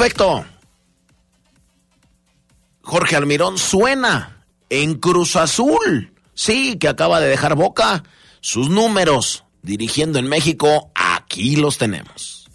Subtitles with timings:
[0.00, 0.46] Perfecto.
[2.80, 6.14] Jorge Almirón suena en Cruz Azul.
[6.32, 8.02] Sí, que acaba de dejar boca.
[8.40, 12.48] Sus números dirigiendo en México, aquí los tenemos.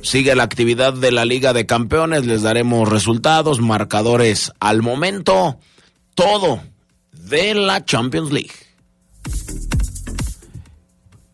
[0.00, 5.58] Sigue la actividad de la Liga de Campeones, les daremos resultados, marcadores al momento,
[6.14, 6.62] todo
[7.12, 8.54] de la Champions League.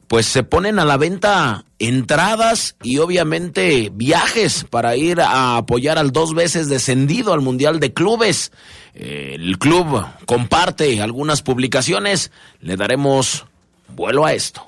[0.09, 6.13] Pues se ponen a la venta entradas y obviamente viajes para ir a apoyar al
[6.13, 8.53] dos veces descendido al Mundial de Clubes.
[8.95, 13.47] El club comparte algunas publicaciones, le daremos
[13.89, 14.67] vuelo a esto.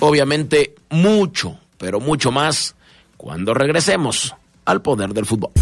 [0.00, 2.74] Obviamente mucho, pero mucho más
[3.16, 4.34] cuando regresemos
[4.64, 5.52] al poder del fútbol.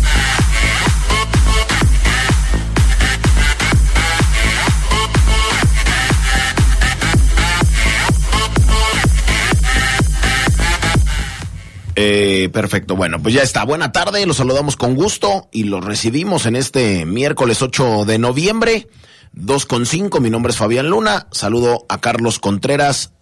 [12.03, 13.63] Eh, perfecto, bueno, pues ya está.
[13.63, 18.89] Buena tarde, los saludamos con gusto y los recibimos en este miércoles 8 de noviembre,
[19.35, 20.19] 2 con 5.
[20.19, 21.27] Mi nombre es Fabián Luna.
[21.31, 23.13] Saludo a Carlos Contreras.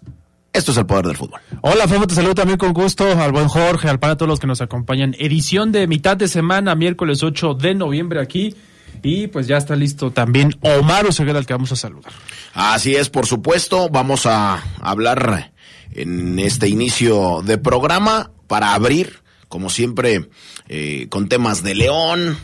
[0.53, 1.41] Esto es el poder del fútbol.
[1.61, 4.47] Hola, Fabio, te saludo también con gusto al buen Jorge, al para todos los que
[4.47, 5.17] nos acompañan.
[5.19, 8.55] Edición de mitad de semana, miércoles 8 de noviembre aquí.
[9.03, 12.13] Y pues ya está listo también Omar Oseguera, al que vamos a saludar.
[12.55, 13.89] Así es, por supuesto.
[13.89, 15.51] Vamos a hablar
[15.91, 20.29] en este inicio de programa para abrir, como siempre,
[20.69, 22.37] eh, con temas de León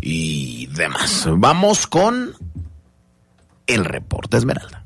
[0.00, 1.26] y demás.
[1.28, 2.34] Vamos con
[3.66, 4.85] el reporte Esmeralda.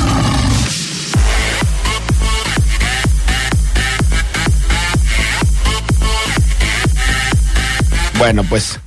[8.21, 8.79] Bueno, pues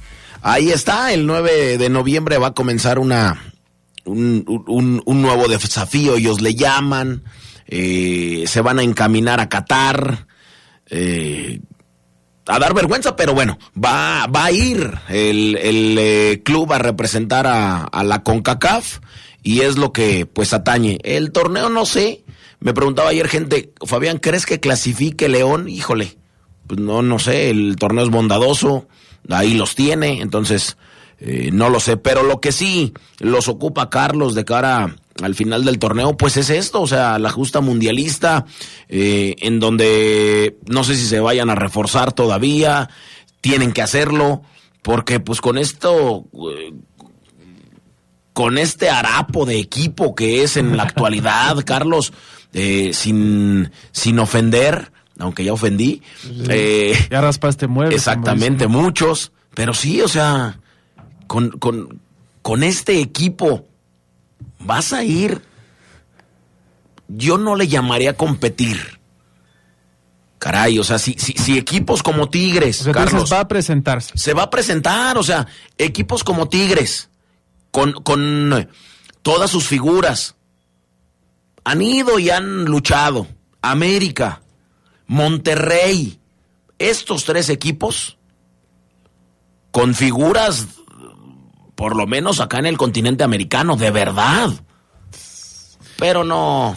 [0.42, 3.52] ahí está, el 9 de noviembre va a comenzar una
[4.04, 7.24] un, un, nuevo desafío, ellos le llaman,
[7.66, 10.28] eh, se van a encaminar a Qatar,
[10.88, 11.58] eh,
[12.46, 17.48] a dar vergüenza, pero bueno, va, va a ir el, el eh, club a representar
[17.48, 19.00] a, a, la CONCACAF
[19.42, 21.00] y es lo que pues atañe.
[21.02, 22.22] El torneo no sé,
[22.60, 25.68] me preguntaba ayer gente, Fabián, ¿crees que clasifique León?
[25.68, 26.18] Híjole,
[26.68, 28.86] pues no, no sé, el torneo es bondadoso
[29.28, 30.76] ahí los tiene, entonces
[31.18, 35.64] eh, no lo sé, pero lo que sí los ocupa Carlos de cara al final
[35.64, 38.46] del torneo, pues es esto, o sea, la justa mundialista,
[38.88, 42.88] eh, en donde no sé si se vayan a reforzar todavía,
[43.40, 44.42] tienen que hacerlo,
[44.82, 46.72] porque pues con esto, eh,
[48.32, 52.12] con este harapo de equipo que es en la actualidad, Carlos,
[52.52, 56.02] eh, sin, sin ofender, aunque ya ofendí.
[56.48, 57.96] Eh, ya raspaste muebles.
[57.96, 59.32] Exactamente, muchos.
[59.54, 60.58] Pero sí, o sea,
[61.26, 62.00] con, con,
[62.42, 63.66] con este equipo
[64.58, 65.42] vas a ir.
[67.08, 68.78] Yo no le llamaría a competir.
[70.38, 74.12] Caray, o sea, si, si, si equipos como Tigres, o sea, Carlos, va a presentarse.
[74.16, 75.46] Se va a presentar, o sea,
[75.78, 77.08] equipos como Tigres,
[77.70, 78.68] con, con
[79.22, 80.34] todas sus figuras,
[81.64, 83.26] han ido y han luchado.
[83.62, 84.42] América,
[85.06, 86.18] Monterrey,
[86.78, 88.18] estos tres equipos,
[89.70, 90.66] con figuras,
[91.74, 94.50] por lo menos acá en el continente americano, de verdad.
[95.98, 96.76] Pero no,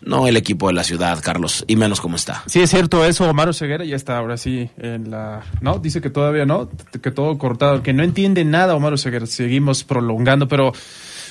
[0.00, 2.42] no el equipo de la ciudad, Carlos, y menos como está.
[2.46, 5.42] Sí, es cierto eso, Omar Ceguera ya está ahora sí en la...
[5.60, 6.68] No, dice que todavía no,
[7.02, 10.72] que todo cortado, que no entiende nada Omar Ceguera, seguimos prolongando, pero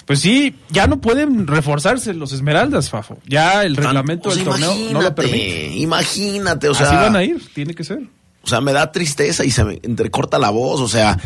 [0.07, 3.18] Pues sí, ya no pueden reforzarse los Esmeraldas, Fafo.
[3.25, 5.75] Ya el reglamento del torneo no lo permite.
[5.75, 6.88] Imagínate, o sea.
[6.88, 8.00] Así van a ir, tiene que ser.
[8.42, 10.80] O sea, me da tristeza y se me entrecorta la voz.
[10.80, 11.19] O sea,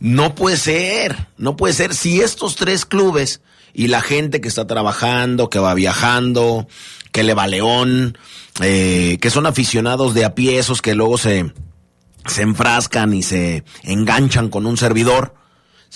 [0.00, 1.94] no puede ser, no puede ser.
[1.94, 3.40] Si estos tres clubes
[3.72, 6.68] y la gente que está trabajando, que va viajando,
[7.12, 8.18] que le va León,
[8.60, 11.54] eh, que son aficionados de a pie, esos que luego se,
[12.26, 15.34] se enfrascan y se enganchan con un servidor.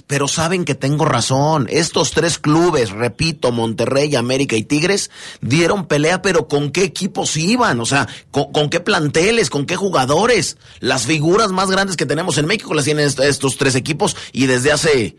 [0.07, 1.67] Pero saben que tengo razón.
[1.71, 5.11] Estos tres clubes, repito, Monterrey, América y Tigres,
[5.41, 7.81] dieron pelea, pero ¿con qué equipos iban?
[7.81, 9.51] O sea, ¿con, qué planteles?
[9.51, 10.57] ¿Con qué jugadores?
[10.81, 14.47] Las figuras más grandes que tenemos en México las tienen est- estos tres equipos y
[14.47, 15.17] desde hace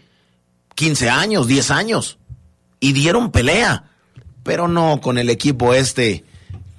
[0.75, 2.18] 15 años, 10 años.
[2.79, 3.85] Y dieron pelea.
[4.44, 6.25] Pero no con el equipo este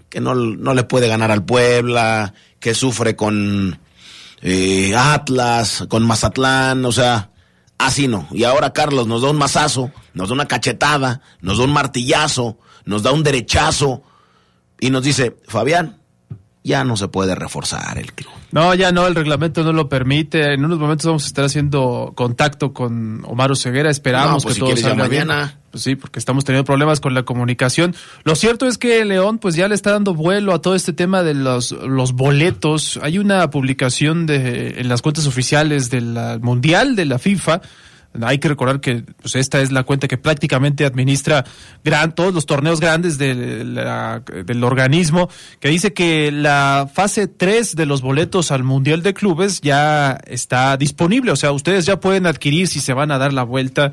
[0.08, 3.78] que no, no le puede ganar al Puebla, que sufre con
[4.42, 7.30] eh, Atlas, con Mazatlán, o sea,
[7.86, 8.26] así no.
[8.30, 12.58] Y ahora Carlos nos da un mazazo, nos da una cachetada, nos da un martillazo,
[12.84, 14.02] nos da un derechazo
[14.80, 16.00] y nos dice, Fabián,
[16.64, 18.32] ya no se puede reforzar el club.
[18.52, 20.52] No, ya no, el reglamento no lo permite.
[20.52, 23.90] En unos momentos vamos a estar haciendo contacto con Omar Ceguera.
[23.90, 25.26] Esperamos No, pues que si todo salga bien.
[25.26, 25.58] mañana.
[25.70, 27.94] Pues sí, porque estamos teniendo problemas con la comunicación.
[28.24, 31.22] Lo cierto es que León, pues ya le está dando vuelo a todo este tema
[31.22, 33.00] de los, los boletos.
[33.02, 37.62] Hay una publicación de, en las cuentas oficiales del Mundial de la FIFA.
[38.20, 41.44] Hay que recordar que pues, esta es la cuenta que prácticamente administra
[41.82, 45.28] gran, todos los torneos grandes de del organismo,
[45.60, 50.76] que dice que la fase 3 de los boletos al Mundial de Clubes ya está
[50.76, 51.32] disponible.
[51.32, 53.92] O sea, ustedes ya pueden adquirir si se van a dar la vuelta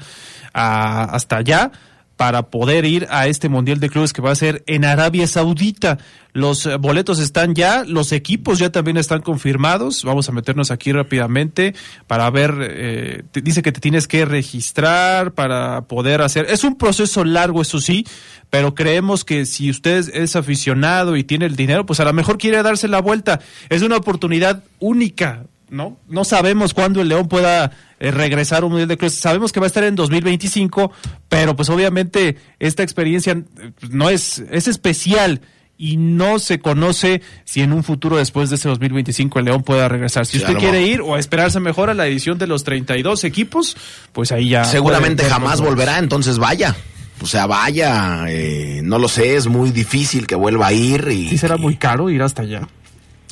[0.54, 1.72] a- hasta allá
[2.20, 6.00] para poder ir a este Mundial de Clubes que va a ser en Arabia Saudita.
[6.34, 10.04] Los eh, boletos están ya, los equipos ya también están confirmados.
[10.04, 11.76] Vamos a meternos aquí rápidamente
[12.08, 16.48] para ver, eh, te dice que te tienes que registrar para poder hacer.
[16.50, 18.06] Es un proceso largo, eso sí,
[18.50, 22.38] pero creemos que si usted es aficionado y tiene el dinero, pues a lo mejor
[22.38, 23.40] quiere darse la vuelta.
[23.70, 25.98] Es una oportunidad única ¿no?
[26.08, 29.16] No sabemos cuándo el León pueda eh, regresar a un Mundial de Clubes.
[29.16, 30.92] Sabemos que va a estar en 2025,
[31.28, 35.42] pero pues obviamente esta experiencia eh, no es, es especial
[35.78, 39.88] y no se conoce si en un futuro después de ese 2025 el León pueda
[39.88, 40.26] regresar.
[40.26, 43.78] Si usted quiere ir o esperarse mejor a la edición de los 32 equipos,
[44.12, 44.66] pues ahí ya.
[44.66, 46.76] Seguramente jamás volverá, entonces vaya.
[47.22, 51.30] O sea, vaya, eh, no lo sé, es muy difícil que vuelva a ir y...
[51.30, 52.68] Sí será muy caro ir hasta allá.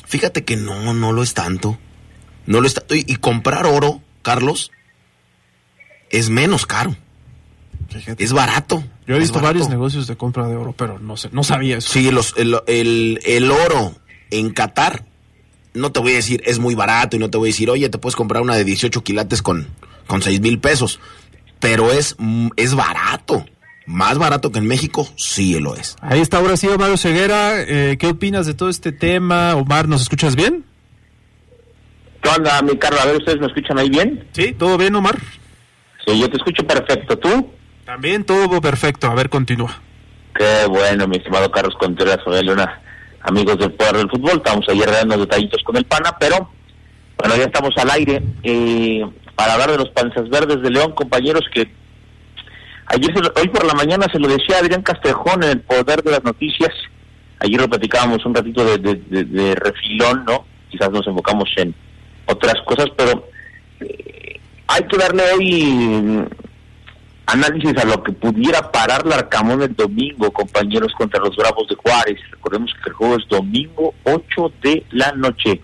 [0.06, 1.78] Fíjate que no, no lo es tanto.
[2.46, 2.94] No lo es tanto.
[2.94, 4.70] Y, y comprar oro, Carlos,
[6.10, 6.96] es menos caro.
[8.18, 8.84] Es barato.
[9.06, 9.54] Yo he visto barato.
[9.54, 11.90] varios negocios de compra de oro, pero no sé, no sabía eso.
[11.92, 13.94] Sí, los, el, el- el oro
[14.30, 15.04] en Qatar,
[15.72, 17.88] no te voy a decir es muy barato y no te voy a decir, oye,
[17.88, 19.68] te puedes comprar una de 18 quilates con,
[20.06, 21.00] con 6 mil pesos.
[21.60, 22.16] Pero es,
[22.56, 23.44] es barato.
[23.86, 25.96] Más barato que en México, sí lo es.
[26.02, 27.62] Ahí está ahora sí Omar Ceguera.
[27.62, 29.54] Eh, ¿Qué opinas de todo este tema?
[29.54, 30.64] Omar, ¿nos escuchas bien?
[32.22, 33.00] ¿Qué onda, mi Carlos?
[33.02, 34.26] A ver, ¿ustedes me escuchan ahí bien?
[34.32, 35.16] Sí, todo bien, Omar.
[36.06, 37.18] Sí, yo te escucho perfecto.
[37.18, 37.50] ¿Tú?
[37.84, 39.06] También todo perfecto.
[39.08, 39.80] A ver, continúa.
[40.36, 42.80] Qué bueno, mi estimado Carlos Contreras, Luna,
[43.22, 44.36] amigos del Poder del Fútbol.
[44.38, 46.50] Estamos ayer dando detallitos con el PANA, pero
[47.18, 49.04] bueno, ya estamos al aire eh,
[49.34, 51.68] para hablar de los panzas verdes de León, compañeros, que
[52.86, 56.02] ayer, se lo- hoy por la mañana se lo decía Adrián Castrejón en el Poder
[56.02, 56.72] de las Noticias.
[57.40, 60.44] Ayer lo platicábamos un ratito de, de- de- de refilón, ¿no?
[60.70, 61.74] Quizás nos enfocamos en
[62.28, 63.24] otras cosas, pero
[63.80, 66.26] eh, hay que darle hoy mm,
[67.26, 72.18] análisis a lo que pudiera parar Larcamón el domingo, compañeros, contra los Bravos de Juárez.
[72.30, 75.60] Recordemos que el juego es domingo 8 de la noche,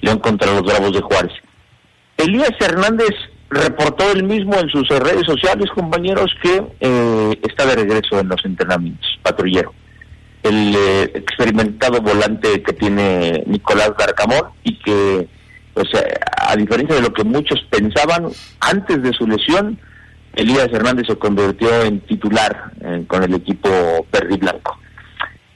[0.00, 1.32] León contra los Bravos de Juárez.
[2.16, 3.14] Elías Hernández
[3.48, 8.44] reportó él mismo en sus redes sociales, compañeros, que eh, está de regreso en los
[8.44, 9.74] entrenamientos, patrullero.
[10.42, 15.28] El eh, experimentado volante que tiene Nicolás Larcamón y que,
[15.74, 18.28] pues, eh, a diferencia de lo que muchos pensaban,
[18.60, 19.78] antes de su lesión,
[20.34, 23.68] Elías Hernández se convirtió en titular eh, con el equipo
[24.12, 24.78] verde y blanco.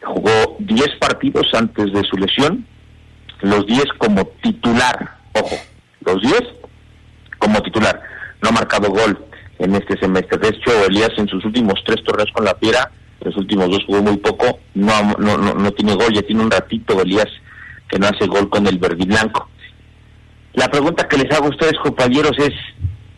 [0.02, 2.66] Jugó 10 partidos antes de su lesión,
[3.40, 5.56] los 10 como titular, ojo,
[6.04, 6.40] los 10
[7.38, 8.00] como titular.
[8.42, 9.18] No ha marcado gol
[9.59, 10.38] en este semestre.
[10.38, 12.90] De hecho, Elías en sus últimos tres torneos con la Fiera,
[13.21, 16.50] los últimos dos jugó muy poco, no, no, no, no tiene gol, ya tiene un
[16.50, 17.28] ratito Elías
[17.88, 19.49] que no hace gol con el verde y blanco.
[20.54, 22.52] La pregunta que les hago a ustedes, compañeros, es,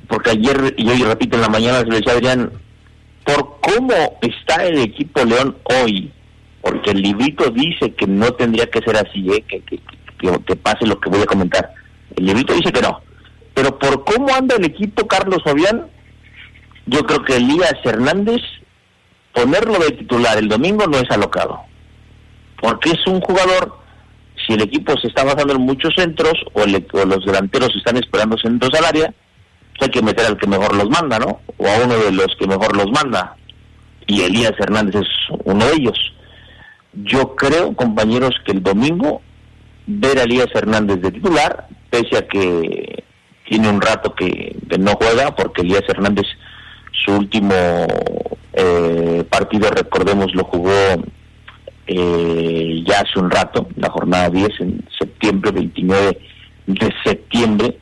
[0.08, 2.50] porque ayer y hoy repito en la mañana, les decía Adrián,
[3.24, 6.12] por cómo está el equipo León hoy,
[6.62, 9.44] porque el librito dice que no tendría que ser así, ¿eh?
[9.46, 9.78] que, que,
[10.18, 11.72] que, que pase lo que voy a comentar.
[12.16, 13.00] El librito dice que no.
[13.54, 15.86] Pero por cómo anda el equipo, Carlos Fabián,
[16.86, 18.42] yo creo que Elías Hernández,
[19.32, 21.60] ponerlo de titular el domingo no es alocado.
[22.60, 23.78] Porque es un jugador,
[24.46, 28.72] si el equipo se está basando en muchos centros o, los delanteros están esperando centros
[28.78, 29.12] al área,
[29.76, 31.40] pues hay que meter al que mejor los manda, ¿no?
[31.56, 33.36] O a uno de los que mejor los manda.
[34.06, 35.08] Y Elías Hernández es
[35.44, 36.12] uno de ellos.
[36.92, 39.20] Yo creo, compañeros, que el domingo
[39.86, 43.04] ver a Elías Hernández de titular, pese a que
[43.48, 46.26] tiene un rato que, no juega, porque Elías Hernández
[47.04, 47.54] su último
[48.52, 50.72] eh, partido, recordemos, lo jugó
[51.86, 56.18] eh, ya hace un rato, la jornada 10 en septiembre, 29
[56.66, 57.78] de septiembre,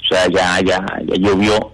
[0.00, 1.72] o sea, ya, ya, ya llovió.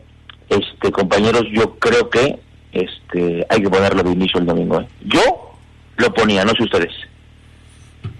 [0.48, 2.40] Este, compañeros, yo creo que
[2.72, 4.80] este hay que ponerlo de inicio el domingo.
[4.80, 4.88] ¿eh?
[5.04, 5.54] Yo
[5.96, 6.92] lo ponía, no sé ustedes.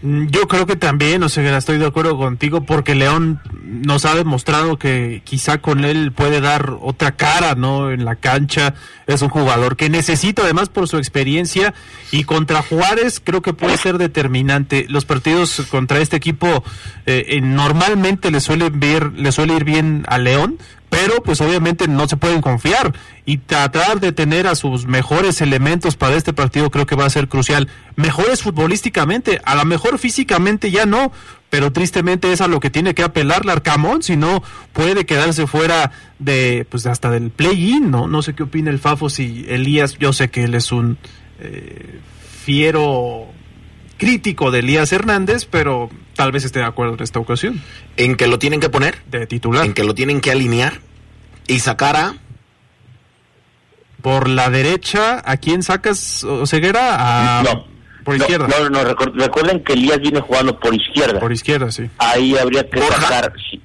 [0.02, 4.14] Mm, yo creo que también, o sea, estoy de acuerdo contigo porque León nos ha
[4.14, 7.90] demostrado que quizá con él puede dar otra cara, ¿no?
[7.90, 8.74] En la cancha
[9.06, 11.74] es un jugador que necesita además por su experiencia
[12.12, 14.86] y contra Juárez creo que puede ser determinante.
[14.88, 16.64] Los partidos contra este equipo
[17.04, 20.58] eh, normalmente le suele ver, le suele ir bien a León,
[20.90, 22.92] pero pues obviamente no se pueden confiar
[23.24, 27.10] y tratar de tener a sus mejores elementos para este partido creo que va a
[27.10, 27.68] ser crucial.
[27.96, 31.12] Mejores futbolísticamente, a lo mejor físicamente ya no,
[31.48, 34.42] pero tristemente es a lo que tiene que apelar Larcamón, si no
[34.72, 38.08] puede quedarse fuera de pues hasta del play-in, ¿no?
[38.08, 40.98] No sé qué opina el Fafo si Elías, yo sé que él es un
[41.38, 42.00] eh,
[42.44, 43.28] fiero
[44.00, 47.62] crítico de Elías Hernández, pero tal vez esté de acuerdo en esta ocasión.
[47.96, 48.96] ¿En que lo tienen que poner?
[49.06, 49.64] De titular.
[49.64, 50.80] ¿En que lo tienen que alinear?
[51.46, 52.14] ¿Y sacar a...?
[54.02, 57.40] Por la derecha, ¿a quién sacas, Ceguera?
[57.40, 57.42] A...
[57.42, 57.66] No.
[58.02, 58.48] Por izquierda.
[58.48, 61.20] No, no, recuerden que Elías viene jugando por izquierda.
[61.20, 61.90] Por izquierda, sí.
[61.98, 63.34] Ahí habría que sacar...
[63.50, 63.60] Sí,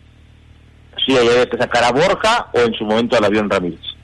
[1.06, 3.95] sí, ahí habría que sacar a Borja o en su momento al avión Ramírez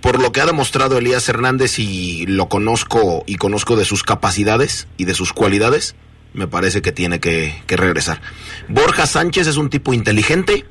[0.00, 4.88] por lo que ha demostrado Elías Hernández y lo conozco y conozco de sus capacidades
[4.96, 5.94] y de sus cualidades,
[6.34, 8.20] me parece que tiene que, regresar.
[8.68, 10.66] Borja Sánchez es un tipo inteligente,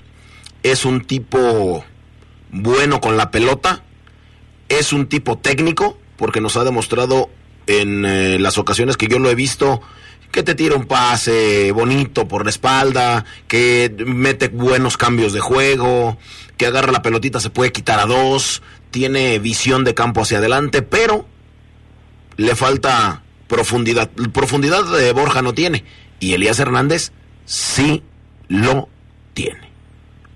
[0.64, 1.84] es un tipo
[2.52, 3.84] bueno con la pelota,
[4.70, 7.30] es un tipo técnico, porque nos ha demostrado
[7.68, 9.82] en eh, las ocasiones que yo lo he visto,
[10.38, 16.20] que te tira un pase bonito por la espalda, que mete buenos cambios de juego,
[16.58, 20.84] que agarra la pelotita, se puede quitar a dos, tiene visión de campo hacia adelante,
[20.84, 21.26] pero
[22.36, 24.12] le falta profundidad.
[24.32, 25.84] Profundidad de Borja no tiene.
[26.20, 27.14] Y Elías Hernández
[27.46, 28.04] sí
[28.48, 28.90] lo
[29.34, 29.67] tiene.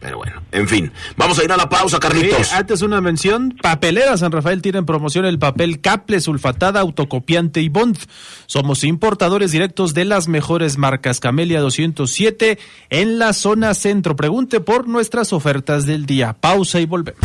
[0.01, 0.91] Pero bueno, en fin.
[1.15, 2.51] Vamos a ir a la pausa, Carlitos.
[2.53, 3.55] antes una mención.
[3.61, 7.99] Papelera San Rafael tiene en promoción el papel Caple, sulfatada, autocopiante y Bond.
[8.47, 11.19] Somos importadores directos de las mejores marcas.
[11.19, 12.57] Camelia 207
[12.89, 14.15] en la zona centro.
[14.15, 16.33] Pregunte por nuestras ofertas del día.
[16.33, 17.21] Pausa y volvemos.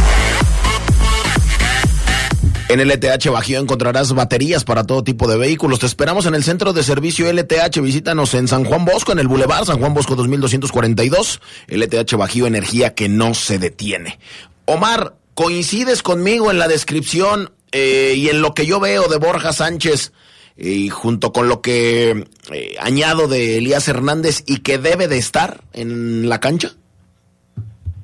[2.69, 5.79] En LTH Bajío encontrarás baterías para todo tipo de vehículos.
[5.79, 7.81] Te esperamos en el centro de servicio LTH.
[7.81, 11.41] Visítanos en San Juan Bosco, en el Boulevard San Juan Bosco 2242.
[11.69, 14.19] LTH Bajío, energía que no se detiene.
[14.65, 19.53] Omar, ¿coincides conmigo en la descripción eh, y en lo que yo veo de Borja
[19.53, 20.13] Sánchez?
[20.57, 25.63] Y junto con lo que eh, añado de Elías Hernández y que debe de estar
[25.73, 26.75] en la cancha?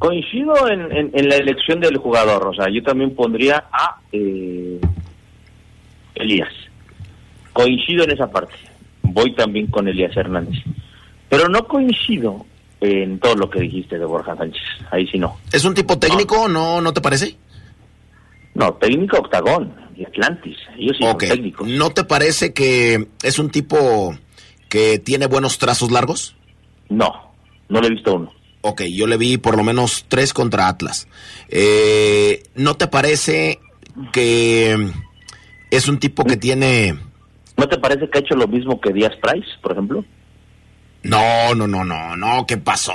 [0.03, 4.81] Coincido en, la elección del jugador, o sea, yo también pondría a eh,
[6.17, 6.53] Elías.
[7.53, 8.57] Coincido en esa parte.
[9.03, 10.61] Voy también con Elías Hernández.
[11.29, 12.45] Pero no coincido
[12.81, 14.65] en todo lo que dijiste de Borja Sánchez.
[14.91, 15.37] Ahí sí no.
[15.53, 17.37] ¿Es un tipo técnico, no, no, te parece?
[18.55, 20.57] No, técnico octagón y Atlantis.
[20.77, 21.69] Ellos sí son técnicos.
[21.69, 24.17] ¿No te parece que es un tipo
[24.69, 26.35] que tiene buenos trazos largos?
[26.89, 27.33] No,
[27.69, 28.42] no le he visto uno.
[28.63, 31.09] Ok, yo le vi por lo menos tres contra Atlas.
[31.49, 33.61] Eh, ¿No te parece
[34.13, 34.93] que
[35.71, 36.97] es un tipo que tiene...
[37.57, 40.05] ¿No te parece que ha hecho lo mismo que Díaz Price, por ejemplo?
[41.03, 42.95] No, no, no, no, no, ¿qué pasó?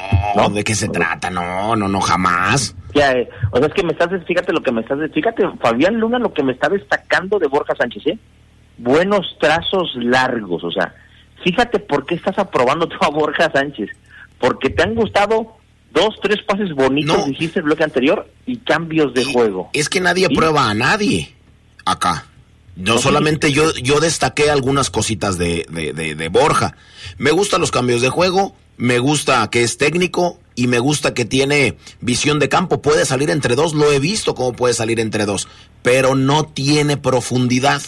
[0.54, 1.30] ¿De qué se trata?
[1.30, 2.74] No, no, no, jamás.
[2.94, 6.00] Ya, eh, o sea, es que me estás, fíjate lo que me estás, fíjate, Fabián
[6.00, 8.18] Luna, lo que me está destacando de Borja Sánchez, ¿eh?
[8.78, 10.96] Buenos trazos largos, o sea,
[11.44, 13.90] fíjate por qué estás aprobando tú a Borja Sánchez,
[14.40, 15.58] porque te han gustado
[15.92, 19.70] dos, tres pases bonitos, dijiste el bloque anterior, y cambios de juego.
[19.74, 21.34] Es que nadie prueba a nadie
[21.86, 22.26] acá.
[22.76, 26.76] No, solamente yo, yo destaqué algunas cositas de, de, de, Borja.
[27.18, 31.26] Me gustan los cambios de juego, me gusta que es técnico y me gusta que
[31.26, 32.84] tiene visión de campo.
[32.84, 35.48] Puede salir entre dos, lo he visto cómo puede salir entre dos,
[35.82, 37.82] pero no tiene profundidad.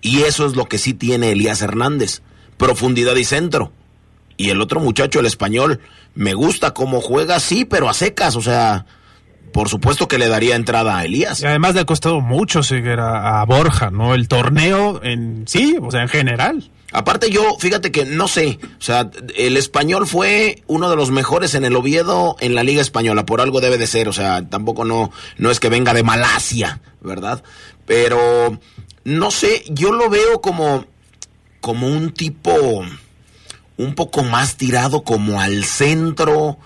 [0.00, 2.22] Y eso es lo que sí tiene Elías Hernández,
[2.56, 3.72] profundidad y centro.
[4.38, 5.80] Y el otro muchacho, el español,
[6.14, 8.86] me gusta cómo juega, sí, pero a secas, o sea,
[9.52, 11.42] por supuesto que le daría entrada a Elías.
[11.42, 14.14] Y además le ha costado mucho seguir a, a Borja, ¿no?
[14.14, 16.70] El torneo en sí, o sea, en general.
[16.90, 21.54] Aparte yo, fíjate que no sé, o sea, el español fue uno de los mejores
[21.54, 24.86] en el Oviedo en la Liga Española, por algo debe de ser, o sea, tampoco
[24.86, 27.42] no, no es que venga de Malasia, ¿verdad?
[27.84, 28.58] Pero,
[29.04, 30.86] no sé, yo lo veo como,
[31.60, 32.82] como un tipo
[33.78, 36.58] un poco más tirado como al centro,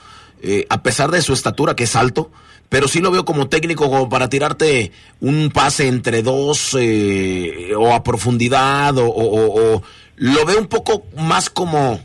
[0.43, 2.31] eh, a pesar de su estatura que es alto,
[2.69, 7.93] pero sí lo veo como técnico como para tirarte un pase entre dos eh, o
[7.93, 9.83] a profundidad o,
[10.17, 12.01] lo veo un poco más como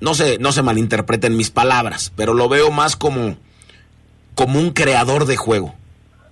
[0.00, 3.36] no sé no se malinterpreten mis palabras pero lo veo más como
[4.34, 5.74] como un creador de juego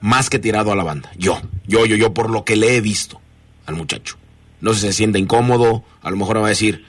[0.01, 1.11] más que tirado a la banda.
[1.17, 3.21] Yo yo yo yo por lo que le he visto
[3.67, 4.17] al muchacho.
[4.61, 6.85] No sé si se siente incómodo a lo mejor me va a decir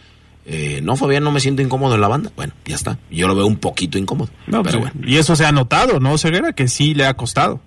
[0.46, 2.32] eh, no, Fabián, no me siento incómodo en la banda.
[2.36, 2.98] Bueno, ya está.
[3.10, 4.30] Yo lo veo un poquito incómodo.
[4.48, 4.94] No, pero bueno.
[5.04, 6.54] Y eso se ha notado, ¿no, Ceguera?
[6.54, 7.60] Que sí le ha costado.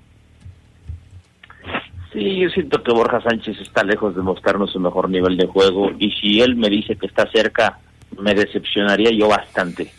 [2.13, 5.91] Sí, yo siento que Borja Sánchez está lejos de mostrarnos su mejor nivel de juego.
[5.99, 7.79] Y si él me dice que está cerca,
[8.19, 9.91] me decepcionaría yo bastante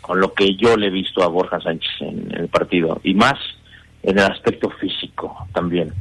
[0.00, 3.00] con lo que yo le he visto a Borja Sánchez en, en el partido.
[3.04, 3.38] Y más
[4.02, 5.92] en el aspecto físico también.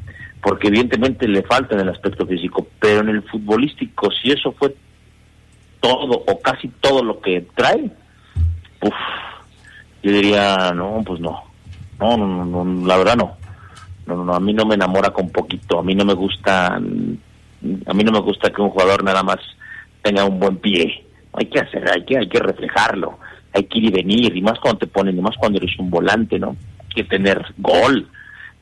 [0.41, 2.67] Porque evidentemente le falta en el aspecto físico.
[2.79, 4.75] Pero en el futbolístico, si eso fue
[5.83, 7.91] todo o casi todo lo que trae,
[8.81, 8.93] uf,
[10.01, 11.43] yo diría, no, pues no.
[11.99, 13.35] No, no, no, la verdad no.
[14.05, 16.79] No, no, a mí no me enamora con poquito, a mí no me gusta, a
[16.79, 19.39] mí no me gusta que un jugador nada más
[20.01, 21.05] tenga un buen pie.
[21.33, 23.19] Hay que hacer, hay que, hay que reflejarlo,
[23.53, 25.89] hay que ir y venir, y más cuando te ponen, y más cuando eres un
[25.89, 26.55] volante, ¿no?
[26.79, 28.07] Hay que tener gol.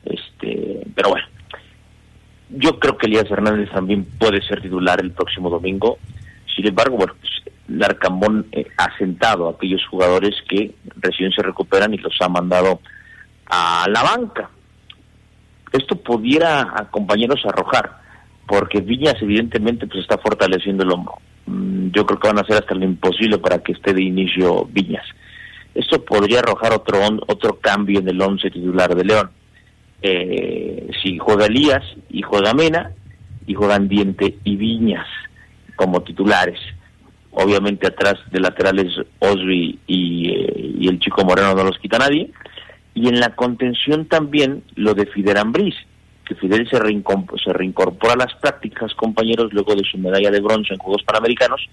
[0.04, 1.26] Este, pero bueno,
[2.50, 5.98] yo creo que Elías Hernández también puede ser titular el próximo domingo.
[6.54, 7.32] Sin embargo, bueno, pues,
[7.68, 12.80] Larcambón eh, ha sentado a aquellos jugadores que recién se recuperan y los ha mandado
[13.46, 14.50] a la banca.
[15.72, 16.88] Esto pudiera a
[17.48, 17.98] arrojar,
[18.46, 21.14] porque Viñas evidentemente pues está fortaleciendo el hombro.
[21.46, 24.66] Mm, yo creo que van a hacer hasta lo imposible para que esté de inicio
[24.66, 25.06] Viñas.
[25.74, 29.30] Esto podría arrojar otro otro cambio en el once titular de León.
[30.02, 32.90] Eh, si juega Elías y juega Mena
[33.46, 35.06] y juegan Diente y Viñas
[35.76, 36.58] como titulares.
[37.32, 42.30] Obviamente atrás de laterales Osby y, eh, y, el chico Moreno no los quita nadie.
[42.94, 45.74] Y en la contención también lo de Fidel Ambriz,
[46.26, 50.74] que Fidel se, se reincorpora a las prácticas, compañeros, luego de su medalla de bronce
[50.74, 51.68] en Juegos Panamericanos.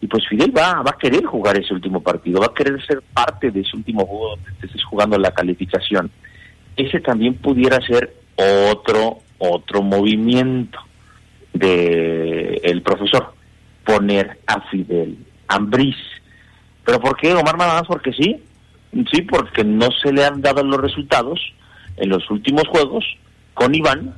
[0.00, 3.02] Y pues Fidel va, va a querer jugar ese último partido, va a querer ser
[3.12, 6.10] parte de ese último juego donde estés jugando la calificación.
[6.76, 10.78] Ese también pudiera ser otro, otro movimiento
[11.52, 13.34] de el profesor
[13.84, 15.96] poner a Fidel Ambriz.
[16.84, 17.56] ¿Pero por qué, Omar?
[17.56, 18.42] Nada más porque sí.
[19.10, 21.40] Sí, porque no se le han dado los resultados
[21.96, 23.04] en los últimos juegos
[23.54, 24.14] con Iván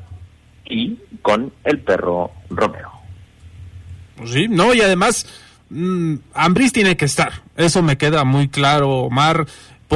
[0.64, 2.90] y con el perro Romero.
[4.16, 5.26] Pues sí, no, y además,
[5.70, 7.32] mmm, Ambriz tiene que estar.
[7.56, 9.46] Eso me queda muy claro, Omar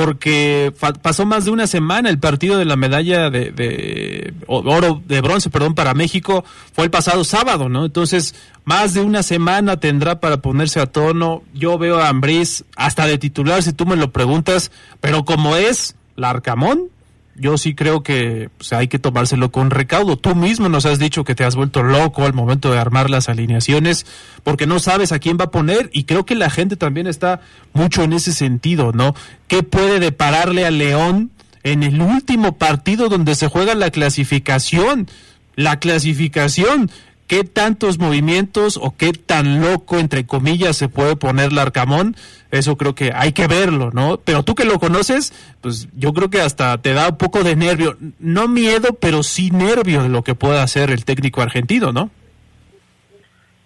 [0.04, 5.50] porque pasó más de una semana el partido de la medalla de, oro de bronce,
[5.50, 7.84] perdón, para México fue el pasado sábado, ¿no?
[7.84, 11.42] Entonces, más de una semana tendrá para ponerse a tono.
[11.52, 15.96] Yo veo a Ambriz hasta de titular si tú me lo preguntas, pero como es
[16.14, 16.90] Larcamón,
[17.38, 20.16] yo sí creo que pues, hay que tomárselo con recaudo.
[20.16, 23.28] Tú mismo nos has dicho que te has vuelto loco al momento de armar las
[23.28, 24.06] alineaciones
[24.44, 27.40] porque no sabes a quién va a poner y creo que la gente también está
[27.72, 29.14] mucho en ese sentido, ¿no?
[29.46, 31.30] ¿Qué puede depararle a León
[31.62, 35.08] en el último partido donde se juega la clasificación?
[35.54, 36.90] La clasificación
[37.28, 42.16] qué tantos movimientos o qué tan loco, entre comillas, se puede poner Larcamón,
[42.50, 44.18] eso creo que hay que verlo, ¿no?
[44.24, 47.54] Pero tú que lo conoces, pues yo creo que hasta te da un poco de
[47.54, 52.10] nervio, no miedo, pero sí nervio de lo que pueda hacer el técnico argentino, ¿no?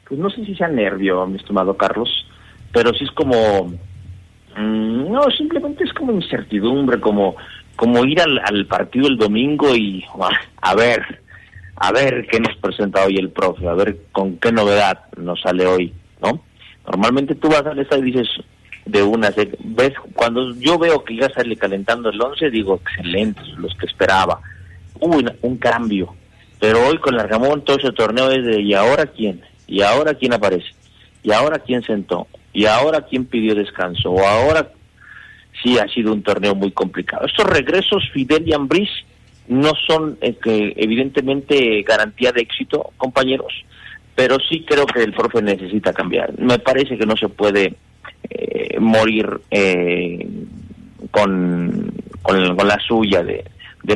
[0.08, 2.10] Pues no sé si sea nervio, mi estimado Carlos,
[2.72, 3.66] pero sí es como,
[4.56, 7.36] mmm, no, simplemente es como incertidumbre, como,
[7.76, 10.04] como ir al, al partido el domingo y,
[10.60, 11.21] a ver,
[11.82, 15.66] a ver qué nos presenta hoy el profe, a ver con qué novedad nos sale
[15.66, 16.40] hoy, ¿no?
[16.86, 18.28] Normalmente tú vas al estadio y dices
[18.86, 23.74] de una, ves, cuando yo veo que ya sale calentando el 11, digo, excelentes, los
[23.74, 24.40] que esperaba.
[25.00, 26.14] Hubo un, un cambio,
[26.60, 29.42] pero hoy con Largamón todo ese torneo es de, ¿y ahora quién?
[29.66, 30.68] ¿Y ahora quién aparece?
[31.24, 32.28] ¿Y ahora quién sentó?
[32.52, 34.12] ¿Y ahora quién pidió descanso?
[34.12, 34.70] ¿O ahora
[35.60, 37.26] sí ha sido un torneo muy complicado?
[37.26, 38.90] Estos regresos, Fidel y Ambriz,
[39.48, 40.36] no son eh,
[40.76, 43.52] evidentemente garantía de éxito, compañeros,
[44.14, 46.38] pero sí creo que el profe necesita cambiar.
[46.38, 47.74] Me parece que no se puede
[48.30, 50.26] eh, morir eh,
[51.10, 53.44] con, con, la suya de,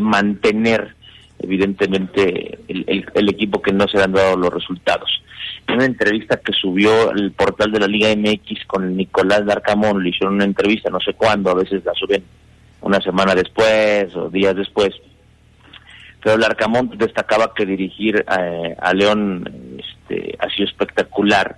[0.00, 0.94] mantener
[1.38, 5.22] evidentemente el, equipo que no se han dado los resultados.
[5.68, 10.10] En una entrevista que subió el portal de la Liga MX con Nicolás Darcamón, le
[10.10, 12.22] hicieron una entrevista, no sé cuándo, a veces la suben
[12.80, 14.94] una semana después o días después.
[16.26, 21.56] Pero el Arcamón destacaba que dirigir eh, a León este, ha sido espectacular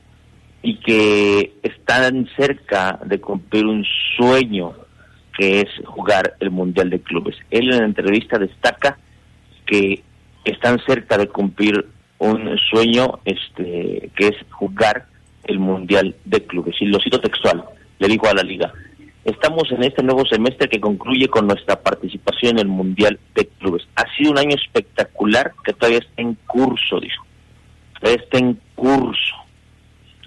[0.62, 3.82] y que están cerca de cumplir un
[4.18, 4.74] sueño
[5.34, 7.34] que es jugar el Mundial de Clubes.
[7.50, 8.98] Él en la entrevista destaca
[9.64, 10.02] que
[10.44, 11.86] están cerca de cumplir
[12.18, 15.06] un sueño este que es jugar
[15.44, 16.76] el Mundial de Clubes.
[16.78, 17.64] Y lo cito textual,
[18.00, 18.70] le dijo a la liga,
[19.30, 23.86] estamos en este nuevo semestre que concluye con nuestra participación en el Mundial de Clubes.
[23.96, 27.24] Ha sido un año espectacular que todavía está en curso, dijo.
[28.00, 29.34] Todavía está en curso.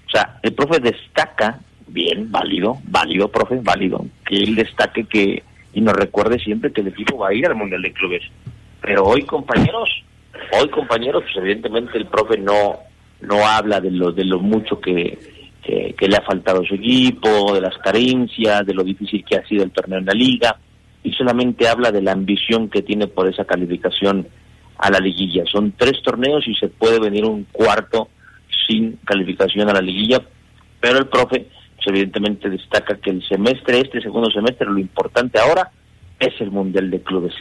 [0.07, 5.79] O sea, el profe destaca, bien, válido, válido, profe, válido, que él destaque que y
[5.79, 8.23] nos recuerde siempre que el equipo va a ir al Mundial de Clubes.
[8.81, 9.89] Pero hoy, compañeros,
[10.59, 12.79] hoy, compañeros, pues evidentemente el profe no,
[13.21, 15.17] no habla de lo, de lo mucho que,
[15.63, 19.63] que, le ha faltado su equipo, de las carencias, de lo difícil que ha sido
[19.63, 20.57] el torneo en la liga,
[21.03, 24.27] y solamente habla de la ambición que tiene por esa calificación
[24.77, 25.43] a la liguilla.
[25.51, 28.09] Son tres torneos y se puede venir un cuarto
[28.67, 30.21] sin calificación a la liguilla,
[30.79, 35.71] pero el profe pues, evidentemente destaca que el semestre, este segundo semestre, lo importante ahora
[36.19, 37.33] es el Mundial de Clubes.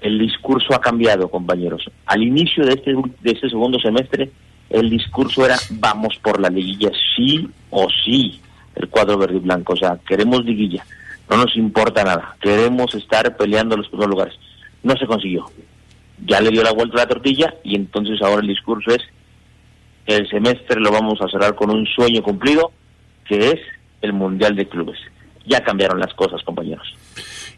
[0.00, 1.84] El discurso ha cambiado, compañeros.
[2.06, 4.30] Al inicio de este, de este segundo semestre,
[4.70, 8.40] el discurso era vamos por la liguilla, sí o sí,
[8.76, 9.74] el cuadro verde y blanco.
[9.74, 10.84] O sea, queremos liguilla,
[11.28, 14.34] no nos importa nada, queremos estar peleando los primeros lugares.
[14.82, 15.46] No se consiguió.
[16.26, 19.02] Ya le dio la vuelta a la tortilla y entonces ahora el discurso es
[20.06, 22.72] el semestre lo vamos a cerrar con un sueño cumplido,
[23.24, 23.60] que es
[24.02, 24.98] el Mundial de Clubes.
[25.46, 26.94] Ya cambiaron las cosas, compañeros.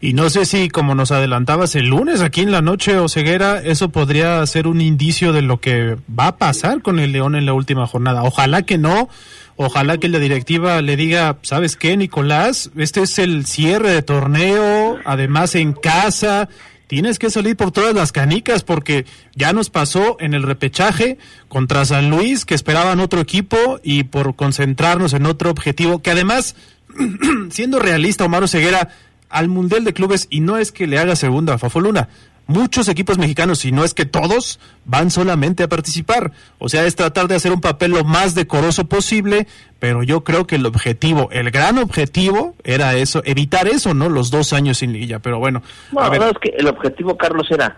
[0.01, 3.61] Y no sé si, como nos adelantabas el lunes aquí en la noche, o Ceguera,
[3.61, 7.45] eso podría ser un indicio de lo que va a pasar con el León en
[7.45, 8.23] la última jornada.
[8.23, 9.09] Ojalá que no.
[9.55, 12.71] Ojalá que la directiva le diga, ¿sabes qué, Nicolás?
[12.75, 16.49] Este es el cierre de torneo, además en casa.
[16.87, 21.85] Tienes que salir por todas las canicas porque ya nos pasó en el repechaje contra
[21.85, 26.55] San Luis que esperaban otro equipo y por concentrarnos en otro objetivo que además,
[27.49, 28.89] siendo realista, Omar Ceguera,
[29.33, 32.07] al Mundial de Clubes y no es que le haga segunda a Fafoluna.
[32.45, 36.33] Muchos equipos mexicanos, si no es que todos, van solamente a participar.
[36.59, 39.47] O sea, es tratar de hacer un papel lo más decoroso posible,
[39.79, 44.09] pero yo creo que el objetivo, el gran objetivo era eso, evitar eso, ¿no?
[44.09, 45.19] Los dos años sin liguilla.
[45.19, 45.63] Pero bueno.
[45.97, 46.21] a ver.
[46.21, 47.77] es que el objetivo, Carlos, era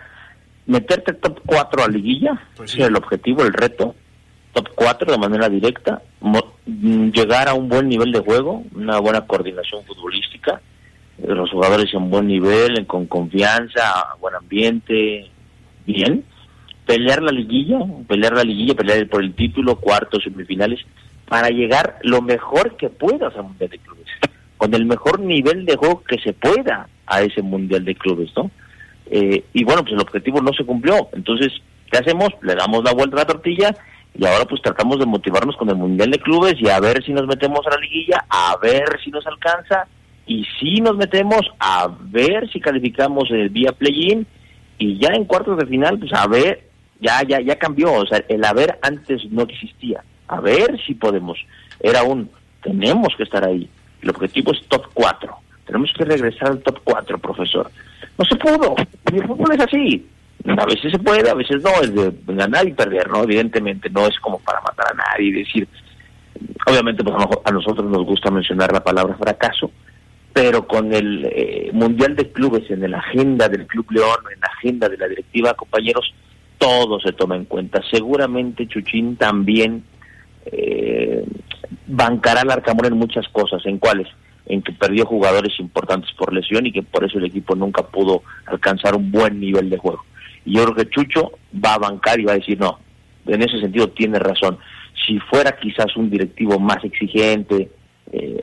[0.65, 3.95] meterte top 4 a liguilla, pues el objetivo, el reto,
[4.53, 6.01] top 4 de manera directa,
[6.65, 10.59] llegar a un buen nivel de juego, una buena coordinación futbolística,
[11.17, 15.29] los jugadores en buen nivel, con confianza, buen ambiente,
[15.85, 16.23] bien.
[16.85, 20.79] Pelear la liguilla, pelear la liguilla, pelear por el título, cuartos, semifinales,
[21.27, 24.07] para llegar lo mejor que puedas al Mundial de Clubes,
[24.57, 28.51] con el mejor nivel de juego que se pueda a ese Mundial de Clubes, ¿no?
[29.07, 31.09] Eh, y bueno, pues el objetivo no se cumplió.
[31.13, 31.53] Entonces,
[31.91, 32.29] ¿qué hacemos?
[32.41, 33.75] Le damos la vuelta a la tortilla
[34.17, 37.13] y ahora pues tratamos de motivarnos con el Mundial de Clubes y a ver si
[37.13, 39.87] nos metemos a la liguilla, a ver si nos alcanza
[40.27, 44.25] y si nos metemos a ver si calificamos el vía play-in.
[44.77, 46.65] Y ya en cuartos de final, pues a ver,
[46.99, 51.37] ya, ya, ya cambió, o sea, el haber antes no existía, a ver si podemos,
[51.79, 52.29] era un,
[52.61, 53.69] tenemos que estar ahí,
[54.01, 55.33] el objetivo es top 4,
[55.65, 57.69] tenemos que regresar al top 4, profesor.
[58.17, 58.75] No se pudo,
[59.13, 60.07] el fútbol es así,
[60.45, 63.23] a veces se puede, a veces no, es de ganar y perder, ¿no?
[63.23, 65.67] Evidentemente no es como para matar a nadie y decir,
[66.65, 69.71] obviamente pues a nosotros nos gusta mencionar la palabra fracaso,
[70.35, 74.47] pero con el eh, Mundial de Clubes en la agenda del Club León, en la
[74.47, 76.13] agenda de la directiva, compañeros,
[76.57, 77.81] todo se toma en cuenta.
[77.89, 79.85] Seguramente Chuchín también
[80.45, 81.23] eh,
[81.87, 83.65] bancará al Arcamón en muchas cosas.
[83.65, 84.09] ¿En cuáles?
[84.45, 88.23] En que perdió jugadores importantes por lesión y que por eso el equipo nunca pudo
[88.45, 90.03] alcanzar un buen nivel de juego.
[90.43, 91.31] Y yo creo que Chucho
[91.63, 92.77] va a bancar y va a decir, no,
[93.25, 94.57] en ese sentido tiene razón.
[95.07, 97.69] Si fuera quizás un directivo más exigente,
[98.11, 98.41] eh,